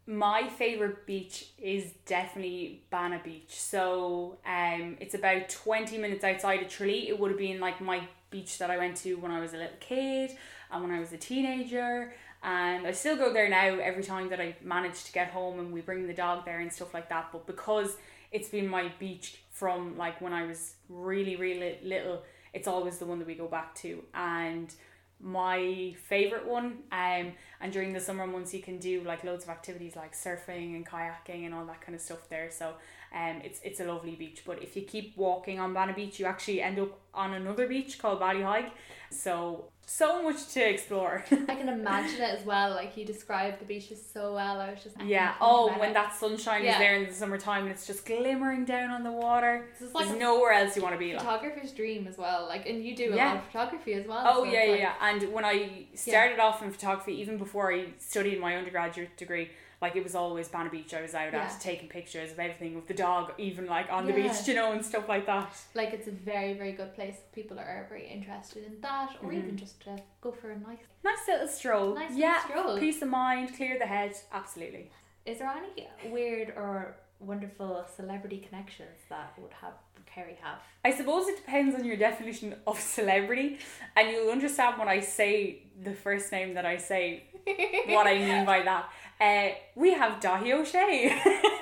My 0.07 0.49
favorite 0.49 1.07
beach 1.07 1.47
is 1.59 1.93
definitely 2.05 2.83
Banna 2.93 3.25
Beach. 3.25 3.59
So 3.59 4.39
um, 4.47 4.99
it's 5.01 5.15
about 5.15 5.49
20 5.49 5.97
minutes 5.97 6.23
outside 6.23 6.63
of 6.63 6.69
Tralee. 6.69 7.09
It 7.09 7.19
would 7.19 7.31
have 7.31 7.39
been 7.39 7.59
like 7.59 7.81
my 7.81 8.07
beach 8.31 8.59
that 8.59 8.71
I 8.71 8.77
went 8.77 8.97
to 8.99 9.15
when 9.15 9.31
I 9.31 9.41
was 9.41 9.55
a 9.55 9.57
little 9.57 9.77
kid 9.81 10.37
and 10.71 10.83
when 10.83 10.93
I 10.93 11.01
was 11.01 11.13
a 11.13 11.17
teenager. 11.17 12.13
And 12.45 12.87
I 12.87 12.93
still 12.93 13.17
go 13.17 13.33
there 13.33 13.49
now 13.49 13.79
every 13.81 14.05
time 14.05 14.29
that 14.29 14.41
I 14.41 14.55
manage 14.63 15.05
to 15.05 15.13
get 15.13 15.31
home 15.31 15.59
and 15.59 15.73
we 15.73 15.81
bring 15.81 16.07
the 16.07 16.13
dog 16.13 16.45
there 16.45 16.61
and 16.61 16.71
stuff 16.71 16.93
like 16.93 17.09
that. 17.09 17.31
But 17.33 17.47
because 17.47 17.97
it's 18.31 18.49
been 18.49 18.69
my 18.69 18.93
beach 18.99 19.39
from 19.51 19.97
like 19.97 20.21
when 20.21 20.33
I 20.33 20.45
was 20.45 20.75
really 20.89 21.37
really 21.37 21.79
little. 21.83 22.23
It's 22.53 22.69
always 22.69 22.99
the 22.99 23.07
one 23.07 23.19
that 23.19 23.27
we 23.27 23.35
go 23.35 23.49
back 23.49 23.75
to, 23.77 24.05
and 24.15 24.73
my 25.21 25.95
favorite 26.05 26.47
one. 26.47 26.79
Um, 26.93 27.33
and 27.61 27.73
during 27.73 27.93
the 27.93 28.01
summer 28.01 28.27
months, 28.27 28.53
you 28.55 28.61
can 28.61 28.79
do 28.79 29.03
like 29.03 29.25
loads 29.25 29.45
of 29.45 29.51
activities 29.51 29.97
like 29.97 30.13
surfing 30.15 30.77
and 30.77 30.87
kayaking 30.87 31.47
and 31.47 31.55
all 31.55 31.65
that 31.67 31.81
kind 31.81 31.95
of 31.95 32.01
stuff 32.01 32.29
there. 32.29 32.51
So, 32.51 32.75
um, 33.15 33.41
it's 33.45 33.61
it's 33.63 33.81
a 33.81 33.85
lovely 33.85 34.17
beach. 34.17 34.43
But 34.45 34.63
if 34.63 34.75
you 34.75 34.83
keep 34.83 35.17
walking 35.17 35.61
on 35.61 35.73
Banna 35.73 35.95
Beach, 35.95 36.19
you 36.19 36.27
actually 36.27 36.61
end 36.61 36.79
up 36.79 36.99
on 37.15 37.35
another 37.35 37.67
beach 37.69 37.99
called 37.99 38.19
Ballyheigue. 38.19 38.73
So 39.11 39.67
so 39.87 40.23
much 40.23 40.49
to 40.55 40.69
explore. 40.69 41.25
I 41.31 41.55
can 41.55 41.69
imagine 41.69 42.21
it 42.21 42.41
as 42.41 42.45
well. 42.45 42.71
Like 42.71 42.97
you 42.97 43.05
described 43.05 43.61
the 43.61 43.67
beaches 43.67 44.05
so 44.13 44.35
well. 44.35 44.61
I 44.61 44.71
was 44.71 44.83
just 44.83 44.97
yeah. 45.01 45.35
Oh, 45.41 45.79
when 45.79 45.91
it. 45.91 45.95
that 45.95 46.17
sunshine 46.17 46.65
yeah. 46.65 46.73
is 46.73 46.79
there 46.79 46.97
in 46.97 47.07
the 47.07 47.13
summertime 47.13 47.63
and 47.63 47.71
it's 47.71 47.87
just 47.87 48.05
glimmering 48.05 48.65
down 48.65 48.91
on 48.91 49.05
the 49.05 49.13
water. 49.13 49.67
It's 49.79 49.95
like 49.95 50.09
There's 50.09 50.19
nowhere 50.19 50.53
else 50.53 50.75
you 50.75 50.83
want 50.83 50.95
to 50.95 50.99
be. 50.99 51.13
Photographer's 51.13 51.69
like. 51.69 51.77
dream 51.77 52.07
as 52.09 52.19
well. 52.19 52.47
Like, 52.49 52.67
and 52.69 52.85
you 52.85 52.97
do 52.97 53.13
a 53.13 53.17
yeah. 53.17 53.27
lot 53.29 53.37
of 53.37 53.45
photography 53.45 53.95
as 53.95 54.07
well. 54.07 54.25
Oh 54.27 54.45
so 54.45 54.51
yeah, 54.51 54.71
like, 54.71 54.81
yeah. 54.81 54.95
And 55.01 55.33
when 55.33 55.45
I 55.45 55.87
started 55.95 56.37
yeah. 56.39 56.45
off 56.45 56.63
in 56.63 56.73
photography, 56.73 57.15
even 57.21 57.39
before 57.39 57.73
I 57.73 57.87
studied 57.99 58.41
my 58.41 58.57
undergraduate 58.57 59.17
degree, 59.17 59.51
like 59.85 59.97
it 59.97 60.03
was 60.03 60.15
always 60.15 60.49
Banna 60.49 60.71
Beach 60.71 60.95
I 60.95 61.03
was 61.03 61.15
out 61.15 61.35
yeah. 61.35 61.43
at 61.43 61.61
taking 61.61 61.91
pictures 61.91 62.33
of 62.33 62.39
everything 62.39 62.75
with 62.75 62.89
the 62.89 62.95
dog 62.95 63.33
even 63.37 63.67
like 63.67 63.93
on 63.93 64.07
yeah. 64.07 64.15
the 64.15 64.23
beach 64.23 64.39
you 64.49 64.55
know 64.55 64.73
and 64.73 64.83
stuff 64.83 65.11
like 65.11 65.27
that 65.27 65.55
like 65.75 65.93
it's 65.93 66.09
a 66.09 66.11
very 66.11 66.55
very 66.55 66.73
good 66.73 66.95
place 66.95 67.17
people 67.35 67.59
are 67.59 67.85
very 67.91 68.07
interested 68.09 68.65
in 68.65 68.81
that 68.81 69.11
or 69.23 69.29
mm-hmm. 69.29 69.39
even 69.41 69.57
just 69.59 69.79
to 69.83 69.99
go 70.23 70.33
for 70.33 70.51
a 70.53 70.59
nice 70.59 70.79
nice 71.05 71.29
little 71.29 71.47
stroll 71.47 71.95
nice 71.95 72.17
yeah 72.17 72.43
stroll. 72.47 72.79
peace 72.79 73.03
of 73.03 73.09
mind 73.09 73.55
clear 73.55 73.79
the 73.79 73.87
head 73.87 74.17
absolutely 74.33 74.91
is 75.27 75.39
there 75.39 75.49
any 75.51 75.89
weird 76.11 76.49
or 76.57 76.97
wonderful 77.21 77.85
celebrity 77.95 78.39
connections 78.39 78.99
that 79.11 79.35
would 79.39 79.53
have 79.61 79.75
Kerry 80.15 80.39
have? 80.43 80.59
I 80.85 80.93
suppose 80.93 81.27
it 81.27 81.37
depends 81.37 81.75
on 81.75 81.85
your 81.85 81.97
definition 81.97 82.55
of 82.67 82.79
celebrity, 82.79 83.59
and 83.97 84.11
you'll 84.11 84.31
understand 84.31 84.79
when 84.79 84.89
I 84.89 85.01
say 85.01 85.63
the 85.83 85.93
first 85.93 86.31
name 86.31 86.55
that 86.55 86.65
I 86.65 86.77
say 86.77 87.25
what 87.89 88.07
I 88.07 88.19
mean 88.19 88.45
by 88.45 88.63
that. 88.63 88.91
Uh, 89.21 89.51
we 89.75 89.95
have 89.95 90.21
Dáithí 90.21 90.53
Ó 90.53 90.63
Sé. 90.65 91.09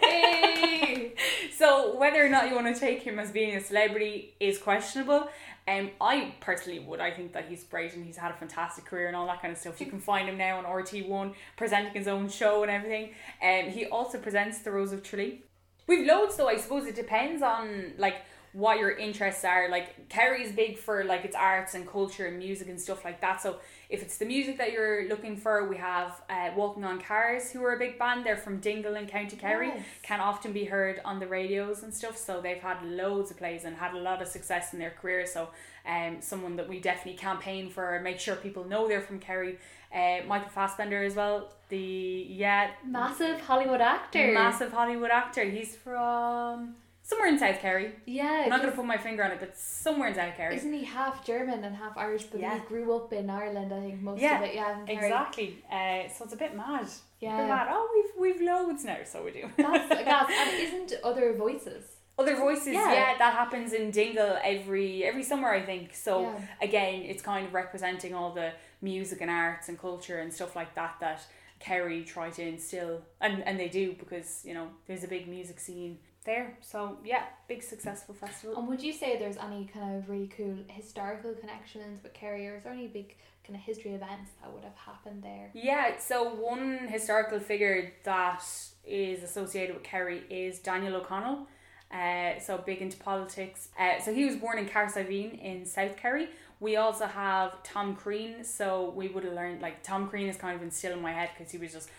hey. 0.02 1.14
so 1.58 1.96
whether 1.96 2.24
or 2.24 2.28
not 2.28 2.48
you 2.48 2.54
want 2.54 2.74
to 2.74 2.78
take 2.78 3.02
him 3.02 3.18
as 3.18 3.30
being 3.30 3.56
a 3.56 3.60
celebrity 3.60 4.34
is 4.40 4.58
questionable. 4.58 5.28
Um, 5.68 5.90
I 6.00 6.34
personally 6.40 6.80
would. 6.80 7.00
I 7.00 7.12
think 7.12 7.32
that 7.34 7.46
he's 7.48 7.62
great 7.64 7.94
and 7.94 8.04
he's 8.04 8.16
had 8.16 8.32
a 8.32 8.34
fantastic 8.34 8.84
career 8.84 9.06
and 9.06 9.14
all 9.14 9.26
that 9.26 9.40
kind 9.40 9.52
of 9.52 9.58
stuff. 9.58 9.80
You 9.80 9.86
can 9.86 10.00
find 10.00 10.28
him 10.28 10.36
now 10.36 10.58
on 10.58 10.64
RTÉ 10.64 11.06
One 11.06 11.34
presenting 11.56 11.92
his 11.92 12.08
own 12.08 12.28
show 12.28 12.62
and 12.62 12.70
everything. 12.70 13.10
Um, 13.42 13.70
he 13.70 13.86
also 13.86 14.18
presents 14.18 14.58
The 14.60 14.72
Rose 14.72 14.92
of 14.92 15.02
Tralee. 15.02 15.42
We've 15.86 16.06
loads 16.06 16.36
though. 16.36 16.48
I 16.48 16.56
suppose 16.56 16.86
it 16.86 16.96
depends 16.96 17.42
on 17.42 17.92
like 17.98 18.16
what 18.52 18.78
your 18.78 18.90
interests 18.90 19.44
are. 19.44 19.68
Like 19.68 20.08
Kerry's 20.08 20.52
big 20.52 20.78
for 20.78 21.04
like 21.04 21.24
its 21.24 21.36
arts 21.36 21.74
and 21.74 21.88
culture 21.88 22.26
and 22.26 22.38
music 22.38 22.68
and 22.68 22.80
stuff 22.80 23.04
like 23.04 23.20
that. 23.20 23.40
So 23.40 23.60
if 23.92 24.02
it's 24.02 24.16
the 24.16 24.24
music 24.24 24.56
that 24.56 24.72
you're 24.72 25.06
looking 25.06 25.36
for, 25.36 25.68
we 25.68 25.76
have 25.76 26.22
uh, 26.30 26.48
Walking 26.56 26.82
on 26.82 26.98
Cars, 26.98 27.52
who 27.52 27.62
are 27.62 27.74
a 27.74 27.78
big 27.78 27.98
band. 27.98 28.24
They're 28.24 28.38
from 28.38 28.58
Dingle 28.58 28.94
in 28.94 29.06
County 29.06 29.36
Kerry. 29.36 29.68
Yes. 29.68 29.84
Can 30.02 30.18
often 30.18 30.54
be 30.54 30.64
heard 30.64 31.02
on 31.04 31.20
the 31.20 31.26
radios 31.26 31.82
and 31.82 31.92
stuff. 31.92 32.16
So 32.16 32.40
they've 32.40 32.62
had 32.62 32.82
loads 32.82 33.30
of 33.30 33.36
plays 33.36 33.64
and 33.64 33.76
had 33.76 33.92
a 33.94 33.98
lot 33.98 34.22
of 34.22 34.28
success 34.28 34.72
in 34.72 34.78
their 34.78 34.92
career. 34.92 35.26
So 35.26 35.50
um, 35.86 36.16
someone 36.20 36.56
that 36.56 36.70
we 36.70 36.80
definitely 36.80 37.18
campaign 37.18 37.68
for, 37.68 38.00
make 38.02 38.18
sure 38.18 38.34
people 38.34 38.64
know 38.64 38.88
they're 38.88 39.02
from 39.02 39.18
Kerry. 39.18 39.58
Uh, 39.94 40.20
Michael 40.26 40.48
Fassbender 40.48 41.02
as 41.02 41.14
well. 41.14 41.52
The 41.68 42.26
yeah, 42.30 42.70
massive 42.86 43.40
Hollywood 43.42 43.82
actor. 43.82 44.32
Massive 44.32 44.72
Hollywood 44.72 45.10
actor. 45.10 45.44
He's 45.44 45.76
from 45.76 46.76
somewhere 47.02 47.28
in 47.28 47.38
South 47.38 47.58
Kerry. 47.60 47.92
Yeah. 48.06 48.42
I'm 48.44 48.50
not 48.50 48.60
gonna 48.60 48.72
put 48.72 48.84
my 48.84 48.96
finger 48.96 49.24
on 49.24 49.32
it, 49.32 49.40
but 49.40 49.56
somewhere 49.56 50.08
in 50.08 50.14
South 50.14 50.36
Kerry. 50.36 50.56
Isn't 50.56 50.72
he 50.72 50.84
half 50.84 51.24
German 51.24 51.64
and 51.64 51.76
half 51.76 51.96
Irish? 51.96 52.24
But 52.24 52.40
yeah. 52.40 52.58
he 52.58 52.66
grew 52.66 52.94
up 52.94 53.12
in 53.12 53.28
Ireland, 53.28 53.72
I 53.72 53.80
think 53.80 54.00
most 54.00 54.20
yeah, 54.20 54.38
of 54.38 54.48
it. 54.48 54.54
Yeah, 54.54 54.84
exactly. 54.86 55.62
Uh, 55.70 56.08
so 56.08 56.24
it's 56.24 56.34
a 56.34 56.36
bit 56.36 56.56
mad. 56.56 56.86
Yeah. 57.20 57.36
Bit 57.36 57.48
mad. 57.48 57.68
Oh, 57.70 57.88
we've 57.94 58.36
we've 58.36 58.42
loads 58.42 58.84
now, 58.84 58.98
so 59.04 59.24
we 59.24 59.32
do. 59.32 59.50
That's, 59.56 59.88
that's 59.88 60.32
and 60.32 60.60
isn't 60.90 60.94
other 61.04 61.34
voices. 61.34 61.84
Other 62.18 62.36
voices, 62.36 62.68
yeah. 62.68 62.92
yeah. 62.92 63.18
that 63.18 63.32
happens 63.32 63.72
in 63.72 63.90
Dingle 63.90 64.36
every 64.44 65.02
every 65.02 65.22
summer, 65.22 65.50
I 65.50 65.62
think. 65.62 65.94
So 65.94 66.22
yeah. 66.22 66.40
again, 66.60 67.02
it's 67.02 67.22
kind 67.22 67.46
of 67.46 67.54
representing 67.54 68.14
all 68.14 68.32
the 68.32 68.52
music 68.80 69.20
and 69.22 69.30
arts 69.30 69.68
and 69.68 69.78
culture 69.78 70.18
and 70.18 70.32
stuff 70.32 70.54
like 70.54 70.74
that 70.74 70.96
that 71.00 71.24
Kerry 71.58 72.04
try 72.04 72.28
to 72.30 72.42
instill, 72.42 73.02
and 73.20 73.42
and 73.44 73.58
they 73.58 73.68
do 73.68 73.94
because 73.98 74.42
you 74.44 74.52
know 74.52 74.68
there's 74.86 75.04
a 75.04 75.08
big 75.08 75.26
music 75.26 75.58
scene 75.58 75.98
there. 76.24 76.56
So 76.60 76.98
yeah, 77.04 77.24
big 77.48 77.62
successful 77.62 78.14
festival. 78.14 78.56
And 78.56 78.68
would 78.68 78.82
you 78.82 78.92
say 78.92 79.18
there's 79.18 79.36
any 79.36 79.68
kind 79.72 79.96
of 79.96 80.08
really 80.08 80.28
cool 80.36 80.56
historical 80.68 81.34
connections 81.34 82.02
with 82.02 82.14
Kerry, 82.14 82.48
or 82.48 82.56
is 82.56 82.64
there 82.64 82.72
any 82.72 82.86
big 82.86 83.16
kind 83.46 83.56
of 83.56 83.62
history 83.62 83.92
events 83.92 84.30
that 84.40 84.52
would 84.52 84.64
have 84.64 84.76
happened 84.76 85.22
there? 85.22 85.50
Yeah, 85.54 85.98
so 85.98 86.34
one 86.34 86.88
historical 86.88 87.40
figure 87.40 87.92
that 88.04 88.44
is 88.86 89.22
associated 89.22 89.74
with 89.74 89.84
Kerry 89.84 90.22
is 90.30 90.58
Daniel 90.58 90.96
O'Connell. 90.96 91.46
Uh, 91.92 92.38
so 92.40 92.56
big 92.56 92.80
into 92.80 92.96
politics. 92.96 93.68
Uh, 93.78 94.00
so 94.00 94.14
he 94.14 94.24
was 94.24 94.36
born 94.36 94.58
in 94.58 94.66
Cahersiveen 94.66 95.38
in 95.42 95.66
South 95.66 95.96
Kerry. 95.96 96.28
We 96.58 96.76
also 96.76 97.06
have 97.06 97.62
Tom 97.64 97.96
Crean. 97.96 98.44
So 98.44 98.90
we 98.96 99.08
would 99.08 99.24
have 99.24 99.34
learned 99.34 99.60
like 99.60 99.82
Tom 99.82 100.08
Crean 100.08 100.28
is 100.28 100.36
kind 100.36 100.56
of 100.56 100.62
instilled 100.62 100.96
in 100.96 101.02
my 101.02 101.12
head 101.12 101.30
because 101.36 101.52
he 101.52 101.58
was 101.58 101.72
just 101.72 101.90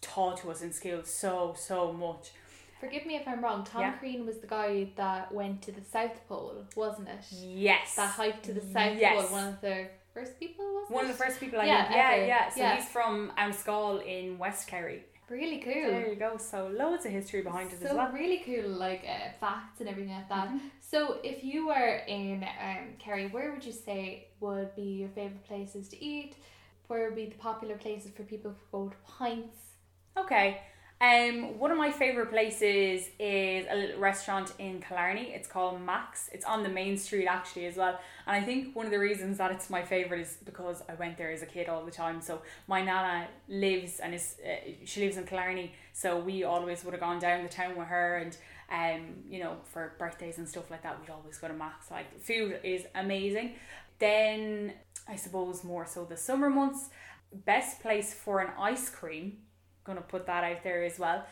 taught 0.00 0.38
to 0.38 0.50
us 0.50 0.62
in 0.62 0.72
school 0.72 1.02
so 1.04 1.54
so 1.56 1.92
much. 1.92 2.30
Forgive 2.82 3.06
me 3.06 3.14
if 3.14 3.28
I'm 3.28 3.44
wrong. 3.44 3.62
Tom 3.62 3.82
yeah. 3.82 3.92
Crean 3.92 4.26
was 4.26 4.38
the 4.38 4.48
guy 4.48 4.88
that 4.96 5.32
went 5.32 5.62
to 5.62 5.70
the 5.70 5.84
South 5.84 6.18
Pole, 6.28 6.64
wasn't 6.74 7.08
it? 7.08 7.24
Yes. 7.30 7.94
That 7.94 8.10
hiked 8.10 8.44
to 8.46 8.52
the 8.52 8.60
South 8.60 8.98
yes. 8.98 9.22
Pole. 9.22 9.38
One 9.38 9.48
of 9.54 9.60
the 9.60 9.86
first 10.12 10.40
people, 10.40 10.64
was 10.64 10.90
One 10.90 11.04
it? 11.04 11.10
of 11.10 11.16
the 11.16 11.24
first 11.24 11.38
people 11.38 11.60
I 11.60 11.66
yeah, 11.66 11.84
think. 11.84 11.96
Yeah, 11.96 12.26
yeah. 12.26 12.48
So 12.50 12.60
yeah. 12.60 12.74
he's 12.74 12.88
from 12.88 13.30
Annascaul 13.38 14.04
in 14.04 14.36
West 14.36 14.66
Kerry. 14.66 15.04
Really 15.30 15.60
cool. 15.60 15.72
There 15.72 16.08
you 16.08 16.16
go. 16.16 16.36
So 16.38 16.66
loads 16.76 17.06
of 17.06 17.12
history 17.12 17.42
behind 17.42 17.72
it 17.72 17.78
so 17.78 17.86
as 17.86 17.94
well. 17.94 18.08
So 18.08 18.14
really 18.14 18.42
cool, 18.44 18.68
like 18.72 19.04
uh, 19.08 19.30
facts 19.38 19.78
and 19.78 19.88
everything 19.88 20.12
like 20.12 20.28
that. 20.28 20.48
Mm-hmm. 20.48 20.58
So 20.80 21.18
if 21.22 21.44
you 21.44 21.68
were 21.68 22.02
in 22.08 22.42
um, 22.42 22.94
Kerry, 22.98 23.28
where 23.28 23.52
would 23.52 23.64
you 23.64 23.72
say 23.72 24.26
would 24.40 24.74
be 24.74 24.82
your 24.82 25.08
favorite 25.10 25.44
places 25.44 25.86
to 25.90 26.04
eat? 26.04 26.34
Where 26.88 27.06
would 27.06 27.14
be 27.14 27.26
the 27.26 27.36
popular 27.36 27.76
places 27.76 28.10
for 28.16 28.24
people 28.24 28.50
to 28.50 28.56
go 28.72 28.88
to 28.88 28.96
pints? 29.06 29.56
Okay. 30.18 30.62
Um, 31.02 31.58
one 31.58 31.72
of 31.72 31.78
my 31.78 31.90
favorite 31.90 32.30
places 32.30 33.10
is 33.18 33.66
a 33.68 33.74
little 33.74 33.98
restaurant 33.98 34.52
in 34.60 34.80
Killarney. 34.80 35.32
It's 35.34 35.48
called 35.48 35.82
Max. 35.82 36.30
It's 36.32 36.44
on 36.44 36.62
the 36.62 36.68
main 36.68 36.96
street 36.96 37.26
actually 37.26 37.66
as 37.66 37.74
well. 37.76 37.98
And 38.24 38.36
I 38.36 38.40
think 38.40 38.76
one 38.76 38.86
of 38.86 38.92
the 38.92 39.00
reasons 39.00 39.38
that 39.38 39.50
it's 39.50 39.68
my 39.68 39.82
favorite 39.82 40.20
is 40.20 40.36
because 40.44 40.80
I 40.88 40.94
went 40.94 41.18
there 41.18 41.32
as 41.32 41.42
a 41.42 41.46
kid 41.46 41.68
all 41.68 41.84
the 41.84 41.90
time. 41.90 42.20
So 42.20 42.42
my 42.68 42.82
nana 42.82 43.26
lives 43.48 43.98
and 43.98 44.14
is 44.14 44.36
uh, 44.46 44.70
she 44.84 45.00
lives 45.00 45.16
in 45.16 45.24
Killarney. 45.24 45.72
So 45.92 46.20
we 46.20 46.44
always 46.44 46.84
would 46.84 46.94
have 46.94 47.00
gone 47.00 47.18
down 47.18 47.42
the 47.42 47.48
town 47.48 47.76
with 47.76 47.88
her 47.88 48.18
and 48.18 48.36
um 48.70 49.24
you 49.28 49.40
know 49.40 49.56
for 49.64 49.94
birthdays 49.98 50.38
and 50.38 50.48
stuff 50.48 50.70
like 50.70 50.84
that 50.84 51.00
we'd 51.00 51.10
always 51.10 51.36
go 51.36 51.48
to 51.48 51.54
Max. 51.54 51.90
Like 51.90 52.22
food 52.22 52.60
is 52.62 52.86
amazing. 52.94 53.56
Then 53.98 54.74
I 55.08 55.16
suppose 55.16 55.64
more 55.64 55.84
so 55.84 56.04
the 56.04 56.16
summer 56.16 56.48
months. 56.48 56.90
Best 57.44 57.80
place 57.80 58.14
for 58.14 58.38
an 58.38 58.52
ice 58.56 58.88
cream 58.88 59.38
gonna 59.84 60.02
put 60.02 60.26
that 60.26 60.44
out 60.44 60.62
there 60.62 60.84
as 60.84 60.98
well. 60.98 61.24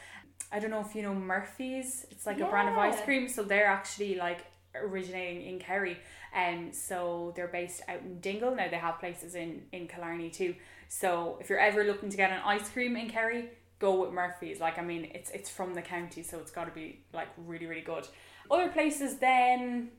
I 0.53 0.59
don't 0.59 0.71
know 0.71 0.81
if 0.81 0.95
you 0.95 1.03
know 1.03 1.15
Murphy's. 1.15 2.07
It's 2.11 2.27
like 2.27 2.39
yeah. 2.39 2.47
a 2.47 2.51
brand 2.51 2.69
of 2.69 2.79
ice 2.79 3.01
cream, 3.03 3.29
so 3.29 3.43
they're 3.43 3.67
actually 3.67 4.17
like 4.17 4.45
originating 4.75 5.47
in 5.47 5.59
Kerry. 5.59 5.99
And 6.33 6.69
um, 6.69 6.73
so 6.73 7.33
they're 7.35 7.49
based 7.49 7.83
out 7.89 8.01
in 8.01 8.21
Dingle. 8.21 8.55
Now 8.55 8.69
they 8.69 8.77
have 8.77 8.99
places 8.99 9.35
in 9.35 9.63
in 9.73 9.89
Killarney 9.89 10.31
too. 10.31 10.55
So 10.89 11.39
if 11.41 11.49
you're 11.49 11.61
ever 11.61 11.85
looking 11.85 12.09
to 12.11 12.17
get 12.17 12.31
an 12.33 12.41
ice 12.45 12.69
cream 12.69 12.97
in 12.97 13.09
Kerry, 13.09 13.51
go 13.79 14.01
with 14.01 14.13
Murphy's. 14.13 14.61
Like 14.61 14.79
I 14.79 14.83
mean, 14.83 15.11
it's 15.15 15.31
it's 15.31 15.51
from 15.51 15.75
the 15.75 15.83
county, 15.83 16.23
so 16.23 16.39
it's 16.39 16.51
got 16.51 16.65
to 16.65 16.73
be 16.73 17.01
like 17.13 17.29
really 17.37 17.67
really 17.67 17.83
good. 17.83 18.07
Other 18.51 18.69
places 18.69 19.19
then. 19.19 19.91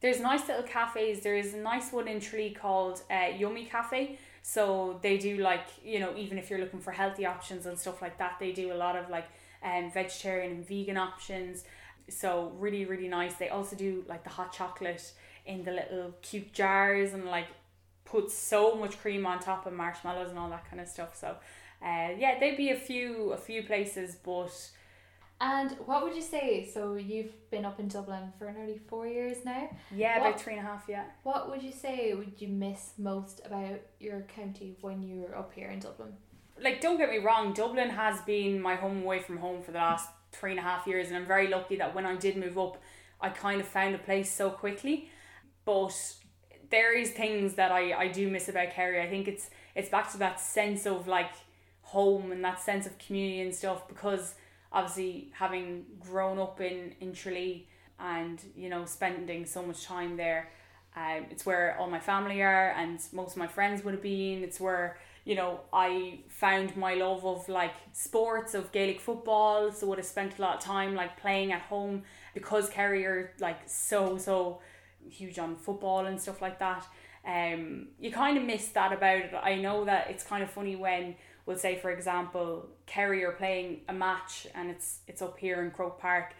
There's 0.00 0.20
nice 0.20 0.46
little 0.46 0.62
cafes. 0.62 1.20
There 1.22 1.36
is 1.36 1.54
a 1.54 1.56
nice 1.56 1.90
one 1.90 2.06
in 2.06 2.20
Tralee 2.20 2.50
called 2.50 3.02
uh, 3.10 3.28
Yummy 3.38 3.64
Cafe. 3.64 4.18
So 4.48 5.00
they 5.02 5.18
do 5.18 5.38
like, 5.38 5.66
you 5.84 5.98
know, 5.98 6.14
even 6.16 6.38
if 6.38 6.50
you're 6.50 6.60
looking 6.60 6.78
for 6.78 6.92
healthy 6.92 7.26
options 7.26 7.66
and 7.66 7.76
stuff 7.76 8.00
like 8.00 8.16
that, 8.18 8.36
they 8.38 8.52
do 8.52 8.72
a 8.72 8.78
lot 8.78 8.94
of 8.94 9.10
like 9.10 9.26
um, 9.60 9.90
vegetarian 9.90 10.52
and 10.52 10.64
vegan 10.64 10.96
options. 10.96 11.64
So 12.08 12.52
really, 12.56 12.84
really 12.84 13.08
nice. 13.08 13.34
They 13.34 13.48
also 13.48 13.74
do 13.74 14.04
like 14.08 14.22
the 14.22 14.30
hot 14.30 14.52
chocolate 14.52 15.12
in 15.46 15.64
the 15.64 15.72
little 15.72 16.14
cute 16.22 16.52
jars 16.52 17.12
and 17.12 17.24
like 17.24 17.48
put 18.04 18.30
so 18.30 18.76
much 18.76 18.96
cream 19.00 19.26
on 19.26 19.40
top 19.40 19.66
of 19.66 19.72
marshmallows 19.72 20.30
and 20.30 20.38
all 20.38 20.50
that 20.50 20.70
kind 20.70 20.80
of 20.80 20.86
stuff. 20.86 21.16
So 21.16 21.34
uh, 21.82 22.10
yeah, 22.16 22.38
there'd 22.38 22.56
be 22.56 22.70
a 22.70 22.78
few 22.78 23.32
a 23.32 23.36
few 23.36 23.64
places, 23.64 24.14
but 24.14 24.52
and 25.40 25.72
what 25.84 26.02
would 26.02 26.14
you 26.14 26.22
say? 26.22 26.68
So 26.72 26.94
you've 26.94 27.50
been 27.50 27.64
up 27.64 27.78
in 27.78 27.88
Dublin 27.88 28.32
for 28.38 28.50
nearly 28.52 28.80
four 28.88 29.06
years 29.06 29.38
now. 29.44 29.68
Yeah, 29.94 30.18
what, 30.18 30.28
about 30.28 30.40
three 30.40 30.54
and 30.54 30.66
a 30.66 30.68
half. 30.68 30.84
Yeah. 30.88 31.04
What 31.22 31.50
would 31.50 31.62
you 31.62 31.72
say 31.72 32.14
would 32.14 32.34
you 32.38 32.48
miss 32.48 32.92
most 32.98 33.42
about 33.44 33.80
your 34.00 34.22
county 34.22 34.76
when 34.80 35.02
you 35.02 35.20
were 35.20 35.36
up 35.36 35.52
here 35.52 35.70
in 35.70 35.80
Dublin? 35.80 36.14
Like, 36.58 36.80
don't 36.80 36.96
get 36.96 37.10
me 37.10 37.18
wrong, 37.18 37.52
Dublin 37.52 37.90
has 37.90 38.20
been 38.22 38.62
my 38.62 38.76
home 38.76 39.02
away 39.02 39.18
from 39.18 39.36
home 39.36 39.62
for 39.62 39.72
the 39.72 39.78
last 39.78 40.08
three 40.32 40.52
and 40.52 40.60
a 40.60 40.62
half 40.62 40.86
years, 40.86 41.08
and 41.08 41.16
I'm 41.16 41.26
very 41.26 41.48
lucky 41.48 41.76
that 41.76 41.94
when 41.94 42.06
I 42.06 42.16
did 42.16 42.38
move 42.38 42.56
up, 42.56 42.82
I 43.20 43.28
kind 43.28 43.60
of 43.60 43.66
found 43.66 43.94
a 43.94 43.98
place 43.98 44.32
so 44.32 44.48
quickly. 44.48 45.10
But 45.66 45.94
there 46.70 46.96
is 46.96 47.10
things 47.10 47.54
that 47.54 47.72
I, 47.72 47.92
I 47.92 48.08
do 48.08 48.30
miss 48.30 48.48
about 48.48 48.70
Kerry. 48.70 49.02
I 49.02 49.08
think 49.08 49.28
it's 49.28 49.50
it's 49.74 49.88
back 49.88 50.10
to 50.12 50.18
that 50.18 50.40
sense 50.40 50.86
of 50.86 51.06
like 51.06 51.32
home 51.82 52.32
and 52.32 52.42
that 52.44 52.60
sense 52.60 52.86
of 52.86 52.98
community 52.98 53.40
and 53.40 53.54
stuff 53.54 53.86
because 53.86 54.34
obviously 54.72 55.30
having 55.32 55.84
grown 56.00 56.38
up 56.38 56.60
in 56.60 56.94
in 57.00 57.12
Tralee 57.12 57.68
and 57.98 58.40
you 58.54 58.68
know 58.68 58.84
spending 58.84 59.46
so 59.46 59.62
much 59.62 59.84
time 59.84 60.16
there 60.16 60.50
um, 60.96 61.26
it's 61.30 61.44
where 61.44 61.76
all 61.78 61.88
my 61.88 62.00
family 62.00 62.40
are 62.40 62.70
and 62.70 62.98
most 63.12 63.32
of 63.32 63.36
my 63.36 63.46
friends 63.46 63.84
would 63.84 63.92
have 63.92 64.02
been. 64.02 64.42
It's 64.42 64.58
where 64.58 64.96
you 65.26 65.34
know 65.34 65.60
I 65.72 66.20
found 66.28 66.74
my 66.76 66.94
love 66.94 67.24
of 67.24 67.48
like 67.50 67.74
sports 67.92 68.54
of 68.54 68.72
Gaelic 68.72 69.00
football. 69.00 69.70
So 69.72 69.86
would 69.88 69.98
have 69.98 70.06
spent 70.06 70.38
a 70.38 70.42
lot 70.42 70.56
of 70.56 70.62
time 70.62 70.94
like 70.94 71.20
playing 71.20 71.52
at 71.52 71.60
home 71.62 72.04
because 72.32 72.70
Kerry 72.70 73.04
are 73.04 73.34
like 73.40 73.60
so 73.66 74.16
so 74.16 74.60
huge 75.08 75.38
on 75.38 75.56
football 75.56 76.06
and 76.06 76.20
stuff 76.20 76.40
like 76.40 76.58
that. 76.60 76.86
Um 77.26 77.88
you 78.00 78.10
kind 78.10 78.38
of 78.38 78.44
miss 78.44 78.68
that 78.68 78.92
about 78.92 79.18
it. 79.18 79.34
I 79.34 79.56
know 79.56 79.84
that 79.84 80.08
it's 80.08 80.24
kind 80.24 80.42
of 80.42 80.50
funny 80.50 80.76
when 80.76 81.14
we'll 81.46 81.56
say 81.56 81.78
for 81.78 81.90
example 81.90 82.68
Kerry 82.84 83.24
are 83.24 83.32
playing 83.32 83.80
a 83.88 83.92
match 83.92 84.46
and 84.54 84.70
it's 84.70 84.98
it's 85.06 85.22
up 85.22 85.38
here 85.38 85.62
in 85.62 85.70
Croke 85.70 85.98
Park 85.98 86.34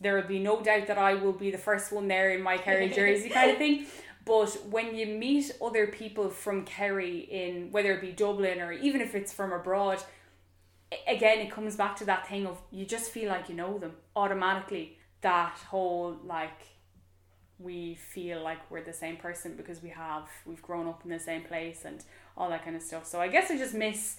there 0.00 0.16
will 0.16 0.28
be 0.28 0.38
no 0.38 0.60
doubt 0.62 0.86
that 0.86 0.98
I 0.98 1.14
will 1.14 1.32
be 1.32 1.50
the 1.50 1.58
first 1.58 1.92
one 1.92 2.08
there 2.08 2.30
in 2.30 2.42
my 2.42 2.58
Kerry 2.58 2.88
jersey 2.94 3.28
kind 3.30 3.50
of 3.50 3.58
thing. 3.58 3.86
But 4.24 4.50
when 4.70 4.94
you 4.94 5.06
meet 5.06 5.52
other 5.62 5.86
people 5.86 6.30
from 6.30 6.64
Kerry 6.64 7.18
in 7.18 7.70
whether 7.70 7.92
it 7.92 8.00
be 8.00 8.12
Dublin 8.12 8.60
or 8.60 8.72
even 8.72 9.00
if 9.00 9.14
it's 9.14 9.32
from 9.32 9.52
abroad, 9.52 10.02
again 11.06 11.38
it 11.38 11.50
comes 11.50 11.76
back 11.76 11.96
to 11.96 12.04
that 12.06 12.26
thing 12.28 12.46
of 12.46 12.60
you 12.70 12.86
just 12.86 13.10
feel 13.10 13.28
like 13.28 13.48
you 13.48 13.54
know 13.54 13.78
them 13.78 13.92
automatically. 14.16 14.98
That 15.20 15.58
whole 15.68 16.16
like 16.24 16.68
we 17.58 17.94
feel 17.94 18.42
like 18.42 18.58
we're 18.70 18.82
the 18.82 18.92
same 18.92 19.16
person 19.16 19.54
because 19.56 19.82
we 19.82 19.90
have 19.90 20.28
we've 20.44 20.62
grown 20.62 20.88
up 20.88 21.02
in 21.04 21.10
the 21.10 21.20
same 21.20 21.42
place 21.42 21.84
and 21.84 22.04
all 22.36 22.48
that 22.50 22.64
kind 22.64 22.76
of 22.76 22.82
stuff. 22.82 23.06
So 23.06 23.20
I 23.20 23.28
guess 23.28 23.50
I 23.50 23.56
just 23.56 23.74
miss 23.74 24.18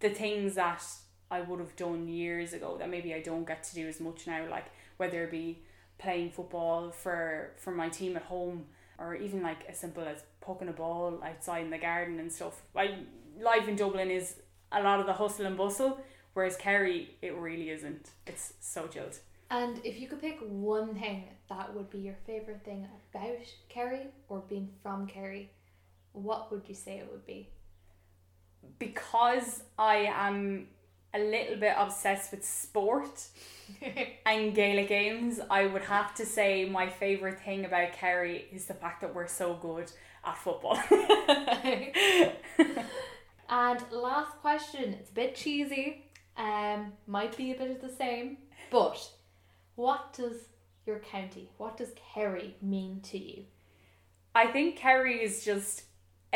the 0.00 0.10
things 0.10 0.54
that 0.54 0.82
I 1.30 1.40
would 1.40 1.60
have 1.60 1.74
done 1.76 2.08
years 2.08 2.52
ago 2.52 2.76
that 2.78 2.88
maybe 2.88 3.14
I 3.14 3.20
don't 3.20 3.46
get 3.46 3.64
to 3.64 3.74
do 3.74 3.88
as 3.88 4.00
much 4.00 4.26
now. 4.26 4.48
Like 4.48 4.66
whether 4.96 5.24
it 5.24 5.30
be 5.30 5.62
playing 5.98 6.30
football 6.30 6.90
for 6.90 7.52
for 7.56 7.70
my 7.70 7.88
team 7.88 8.16
at 8.16 8.22
home 8.22 8.66
or 8.98 9.14
even 9.14 9.42
like 9.42 9.64
as 9.68 9.78
simple 9.78 10.04
as 10.04 10.22
poking 10.40 10.68
a 10.68 10.72
ball 10.72 11.20
outside 11.24 11.64
in 11.64 11.70
the 11.70 11.78
garden 11.78 12.18
and 12.18 12.32
stuff. 12.32 12.62
Like 12.74 12.92
life 13.40 13.68
in 13.68 13.76
Dublin 13.76 14.10
is 14.10 14.36
a 14.72 14.82
lot 14.82 15.00
of 15.00 15.06
the 15.06 15.12
hustle 15.12 15.46
and 15.46 15.56
bustle, 15.56 16.00
whereas 16.34 16.56
Kerry 16.56 17.16
it 17.22 17.34
really 17.34 17.70
isn't. 17.70 18.10
It's 18.26 18.54
so 18.60 18.86
chilled. 18.86 19.18
And 19.50 19.80
if 19.84 20.00
you 20.00 20.08
could 20.08 20.20
pick 20.20 20.38
one 20.40 20.94
thing 20.94 21.28
that 21.48 21.74
would 21.74 21.88
be 21.90 21.98
your 21.98 22.16
favourite 22.26 22.64
thing 22.64 22.88
about 23.14 23.46
Kerry 23.68 24.06
or 24.28 24.42
being 24.48 24.70
from 24.82 25.06
Kerry, 25.06 25.50
what 26.12 26.50
would 26.50 26.62
you 26.66 26.74
say 26.74 26.98
it 26.98 27.08
would 27.10 27.24
be? 27.26 27.50
Because 28.78 29.62
I 29.78 30.10
am 30.14 30.68
a 31.14 31.18
little 31.18 31.56
bit 31.56 31.74
obsessed 31.76 32.30
with 32.30 32.44
sport 32.44 33.28
and 34.26 34.54
Gaelic 34.54 34.88
games, 34.88 35.40
I 35.50 35.66
would 35.66 35.82
have 35.82 36.14
to 36.16 36.26
say 36.26 36.68
my 36.68 36.88
favourite 36.88 37.40
thing 37.40 37.64
about 37.64 37.92
Kerry 37.92 38.46
is 38.52 38.66
the 38.66 38.74
fact 38.74 39.00
that 39.00 39.14
we're 39.14 39.26
so 39.26 39.54
good 39.54 39.90
at 40.24 40.36
football. 40.36 40.78
and 43.48 43.82
last 43.90 44.32
question, 44.40 44.94
it's 44.94 45.10
a 45.10 45.14
bit 45.14 45.34
cheesy, 45.34 46.04
um, 46.36 46.92
might 47.06 47.36
be 47.36 47.52
a 47.52 47.54
bit 47.56 47.70
of 47.70 47.80
the 47.80 47.94
same, 47.94 48.38
but 48.70 49.10
what 49.76 50.12
does 50.12 50.48
your 50.84 50.98
county, 50.98 51.50
what 51.56 51.76
does 51.76 51.92
Kerry 52.14 52.56
mean 52.60 53.00
to 53.04 53.18
you? 53.18 53.44
I 54.34 54.46
think 54.48 54.76
Kerry 54.76 55.22
is 55.22 55.44
just 55.44 55.84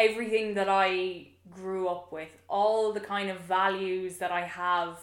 everything 0.01 0.55
that 0.55 0.69
I 0.69 1.29
grew 1.51 1.89
up 1.89 2.11
with, 2.11 2.31
all 2.49 2.93
the 2.93 3.01
kind 3.01 3.31
of 3.31 3.41
values 3.41 4.17
that 4.19 4.33
I 4.33 4.43
have, 4.43 4.99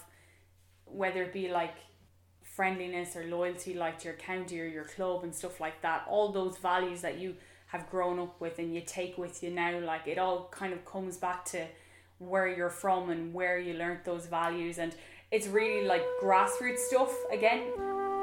whether 0.85 1.23
it 1.23 1.33
be 1.33 1.49
like 1.49 1.75
friendliness 2.41 3.15
or 3.15 3.23
loyalty 3.25 3.75
like 3.75 3.99
to 3.99 4.05
your 4.05 4.17
county 4.17 4.59
or 4.59 4.65
your 4.65 4.85
club 4.85 5.23
and 5.23 5.35
stuff 5.35 5.59
like 5.59 5.79
that 5.83 6.03
all 6.09 6.31
those 6.31 6.57
values 6.57 7.01
that 7.01 7.19
you 7.19 7.35
have 7.67 7.87
grown 7.91 8.17
up 8.17 8.41
with 8.41 8.57
and 8.57 8.73
you 8.73 8.81
take 8.81 9.15
with 9.15 9.43
you 9.43 9.51
now 9.51 9.77
like 9.81 10.07
it 10.07 10.17
all 10.17 10.47
kind 10.49 10.73
of 10.73 10.83
comes 10.83 11.17
back 11.17 11.45
to 11.45 11.67
where 12.19 12.47
you're 12.47 12.69
from 12.69 13.09
and 13.09 13.33
where 13.33 13.59
you 13.59 13.73
learnt 13.73 14.03
those 14.03 14.25
values. 14.25 14.79
And 14.79 14.95
it's 15.31 15.47
really 15.47 15.87
like 15.87 16.03
grassroots 16.21 16.79
stuff 16.79 17.13
again. 17.31 17.63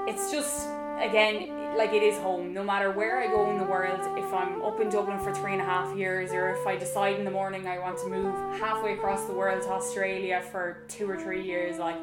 It's 0.09 0.31
just 0.33 0.67
again 1.01 1.77
like 1.77 1.93
it 1.93 2.03
is 2.03 2.17
home 2.19 2.53
no 2.53 2.63
matter 2.63 2.91
where 2.91 3.21
i 3.21 3.27
go 3.27 3.51
in 3.51 3.59
the 3.59 3.65
world 3.65 4.01
if 4.17 4.33
i'm 4.33 4.63
up 4.63 4.81
in 4.81 4.89
dublin 4.89 5.19
for 5.19 5.35
three 5.35 5.53
and 5.53 5.61
a 5.61 5.65
half 5.65 5.97
years 5.97 6.33
or 6.33 6.51
if 6.51 6.67
i 6.67 6.77
decide 6.77 7.19
in 7.19 7.25
the 7.25 7.31
morning 7.31 7.67
i 7.67 7.79
want 7.79 7.99
to 7.99 8.09
move 8.09 8.35
halfway 8.61 8.95
across 8.95 9.25
the 9.27 9.33
world 9.33 9.61
to 9.61 9.69
australia 9.69 10.43
for 10.53 10.85
two 10.89 11.09
or 11.09 11.19
three 11.19 11.45
years 11.45 11.79
like 11.79 11.97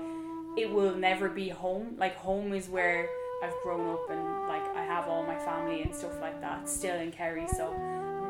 it 0.57 0.69
will 0.69 0.95
never 0.95 1.29
be 1.29 1.49
home. 1.49 1.95
Like 1.97 2.15
home 2.15 2.53
is 2.53 2.69
where 2.69 3.09
I've 3.43 3.53
grown 3.63 3.89
up 3.89 4.09
and 4.09 4.21
like 4.47 4.75
I 4.75 4.83
have 4.83 5.07
all 5.07 5.23
my 5.23 5.37
family 5.37 5.81
and 5.81 5.95
stuff 5.95 6.19
like 6.21 6.39
that 6.41 6.67
still 6.67 6.95
in 6.95 7.11
Kerry. 7.11 7.47
So 7.55 7.73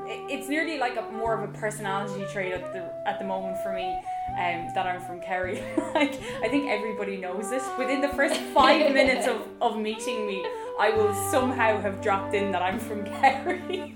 it's 0.08 0.48
nearly 0.50 0.78
like 0.78 0.98
a 0.98 1.02
more 1.12 1.34
of 1.34 1.50
a 1.50 1.54
personality 1.54 2.26
trait 2.32 2.54
at 2.54 2.74
the 2.74 2.92
at 3.08 3.20
the 3.20 3.26
moment 3.26 3.58
for 3.64 3.74
me. 3.74 4.00
Um, 4.32 4.70
that 4.76 4.86
I'm 4.86 5.02
from 5.02 5.20
Kerry. 5.20 5.56
like 5.94 6.14
I 6.42 6.48
think 6.48 6.70
everybody 6.70 7.18
knows 7.18 7.50
this. 7.50 7.64
Within 7.78 8.02
the 8.02 8.10
first 8.10 8.40
five 8.54 8.94
minutes 9.00 9.28
of, 9.28 9.42
of 9.62 9.78
meeting 9.78 10.26
me, 10.26 10.46
I 10.80 10.92
will 10.92 11.14
somehow 11.32 11.82
have 11.82 12.02
dropped 12.02 12.34
in 12.34 12.52
that 12.52 12.62
I'm 12.62 12.80
from 12.80 13.04
Kerry. 13.20 13.94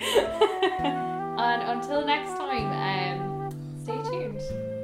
and 1.38 1.64
until 1.64 2.06
next 2.06 2.38
time, 2.38 3.22
um, 3.22 3.84
stay 3.84 4.02
tuned. 4.04 4.75